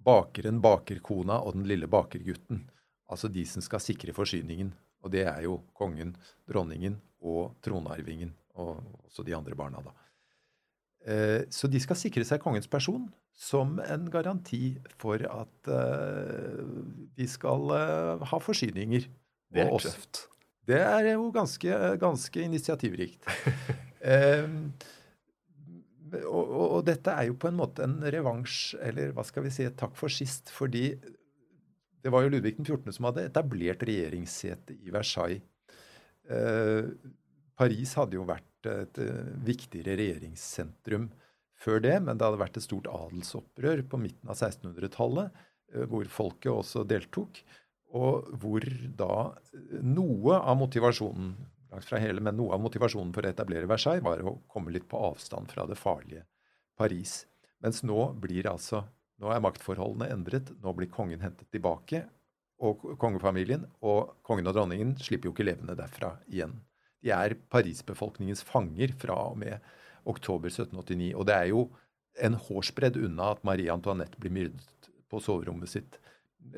[0.05, 2.63] bakeren, bakerkona og den lille bakergutten.
[3.11, 4.71] Altså de som skal sikre forsyningen.
[5.05, 6.15] Og det er jo kongen,
[6.49, 8.33] dronningen og tronarvingen.
[8.57, 9.93] Og også de andre barna, da.
[11.05, 13.05] Eh, så de skal sikre seg kongens person
[13.35, 19.09] som en garanti for at vi de skal uh, ha forsyninger.
[19.51, 20.25] Det er tøft.
[20.65, 23.27] Det er jo ganske, ganske initiativrikt.
[26.13, 29.53] og, og, og, dette er jo på en måte en revansj, eller hva skal vi
[29.53, 30.51] si, takk for sist.
[30.53, 30.87] Fordi
[32.05, 32.93] det var jo Ludvig den 14.
[32.93, 35.41] som hadde etablert regjeringssete i Versailles.
[36.29, 36.89] Eh,
[37.55, 41.07] Paris hadde jo vært et uh, viktigere regjeringssentrum
[41.55, 45.37] før det, men det hadde vært et stort adelsopprør på midten av 1600-tallet,
[45.75, 47.39] uh, hvor folket også deltok.
[47.95, 48.65] Og hvor
[48.99, 49.31] da
[49.85, 51.35] noe av motivasjonen
[51.75, 54.87] langt fra hele, men noe av motivasjonen for å etablere Versailles var å komme litt
[54.89, 56.25] på avstand fra det farlige
[56.79, 57.25] Paris.
[57.63, 58.85] Mens nå blir altså
[59.21, 60.51] nå er maktforholdene endret.
[60.63, 62.03] Nå blir kongen hentet tilbake.
[62.65, 66.57] Og kongefamilien og kongen og dronningen slipper jo ikke levende derfra igjen.
[67.03, 69.63] De er Paris-befolkningens fanger fra og med
[70.07, 71.13] oktober 1789.
[71.15, 71.65] Og det er jo
[72.25, 75.99] en hårsbredd unna at Marie Antoinette blir myrdet på soverommet sitt.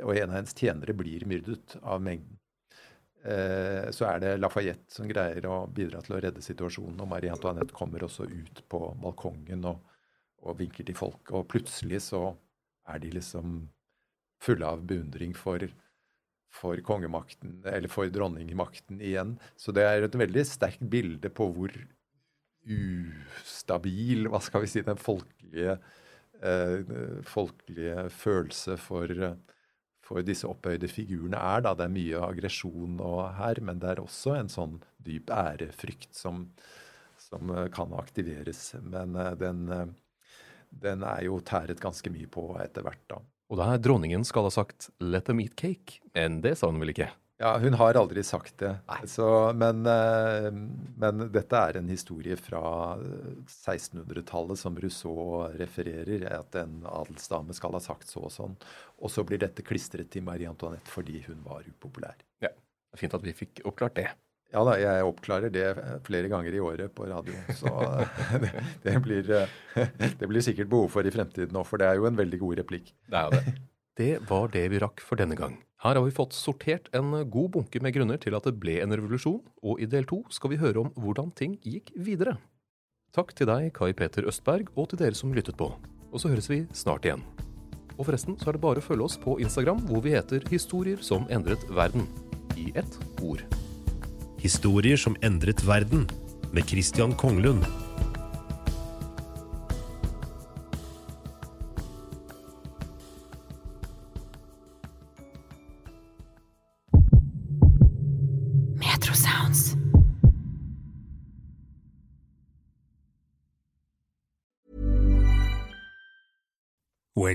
[0.04, 2.38] Og en av hennes tjenere blir myrdet av mengden.
[3.28, 7.00] Eh, så er det Lafayette som greier å bidra til å redde situasjonen.
[7.04, 9.82] Og Marie Antoinette kommer også ut på balkongen og,
[10.46, 11.34] og vinker til folk.
[11.36, 12.30] Og plutselig så
[12.88, 13.60] er de liksom
[14.44, 15.66] fulle av beundring for
[16.58, 19.36] for kongemakten, eller for dronningmakten igjen.
[19.60, 21.74] Så det er et veldig sterkt bilde på hvor
[22.68, 25.78] ustabil, hva skal vi si, den folkelige,
[26.42, 26.96] eh,
[27.28, 29.14] folkelige følelse for,
[30.08, 31.64] for, disse opphøyde figurene er.
[31.66, 31.76] Da.
[31.78, 32.98] Det er mye aggresjon
[33.38, 36.48] her, men det er også en sånn dyp ærefrykt som,
[37.28, 38.72] som kan aktiveres.
[38.82, 39.66] Men eh, den,
[40.70, 43.22] den er jo tæret ganske mye på etter hvert, da.
[43.48, 46.92] Og der dronningen skal ha sagt 'let them eat cake', enn det sa hun vel
[46.92, 47.08] ikke?
[47.38, 48.72] Ja, hun har aldri sagt det.
[49.06, 50.48] Så, men, eh,
[50.98, 52.62] men, dette er en historie fra
[52.98, 56.26] 1600-tallet som Rousseau refererer.
[56.40, 58.58] At en adelsdame skal ha sagt så og sånn.
[58.98, 62.18] Og så blir dette klistret til Marie Antoinette fordi hun var upopulær.
[62.42, 64.10] Ja, det er Fint at vi fikk oppklart det.
[64.56, 65.66] Ja da, jeg oppklarer det
[66.08, 67.38] flere ganger i året på radio.
[67.54, 67.70] Så
[68.42, 69.34] det, det, blir,
[70.24, 72.62] det blir sikkert behov for i fremtiden òg, for det er jo en veldig god
[72.64, 72.96] replikk.
[73.06, 73.60] Det er det.
[73.98, 75.56] Det var det vi rakk for denne gang.
[75.82, 78.94] Her har vi fått sortert en god bunke med grunner til at det ble en
[78.94, 82.36] revolusjon, og i del to skal vi høre om hvordan ting gikk videre.
[83.18, 85.72] Takk til deg, Kai Peter Østberg, og til dere som lyttet på.
[86.12, 87.26] Og så høres vi snart igjen.
[87.98, 91.02] Og forresten så er det bare å følge oss på Instagram, hvor vi heter Historier
[91.02, 92.06] som endret verden.
[92.54, 93.42] I ett ord.
[94.42, 96.06] Historier som endret verden,
[96.54, 97.66] med Christian Konglund.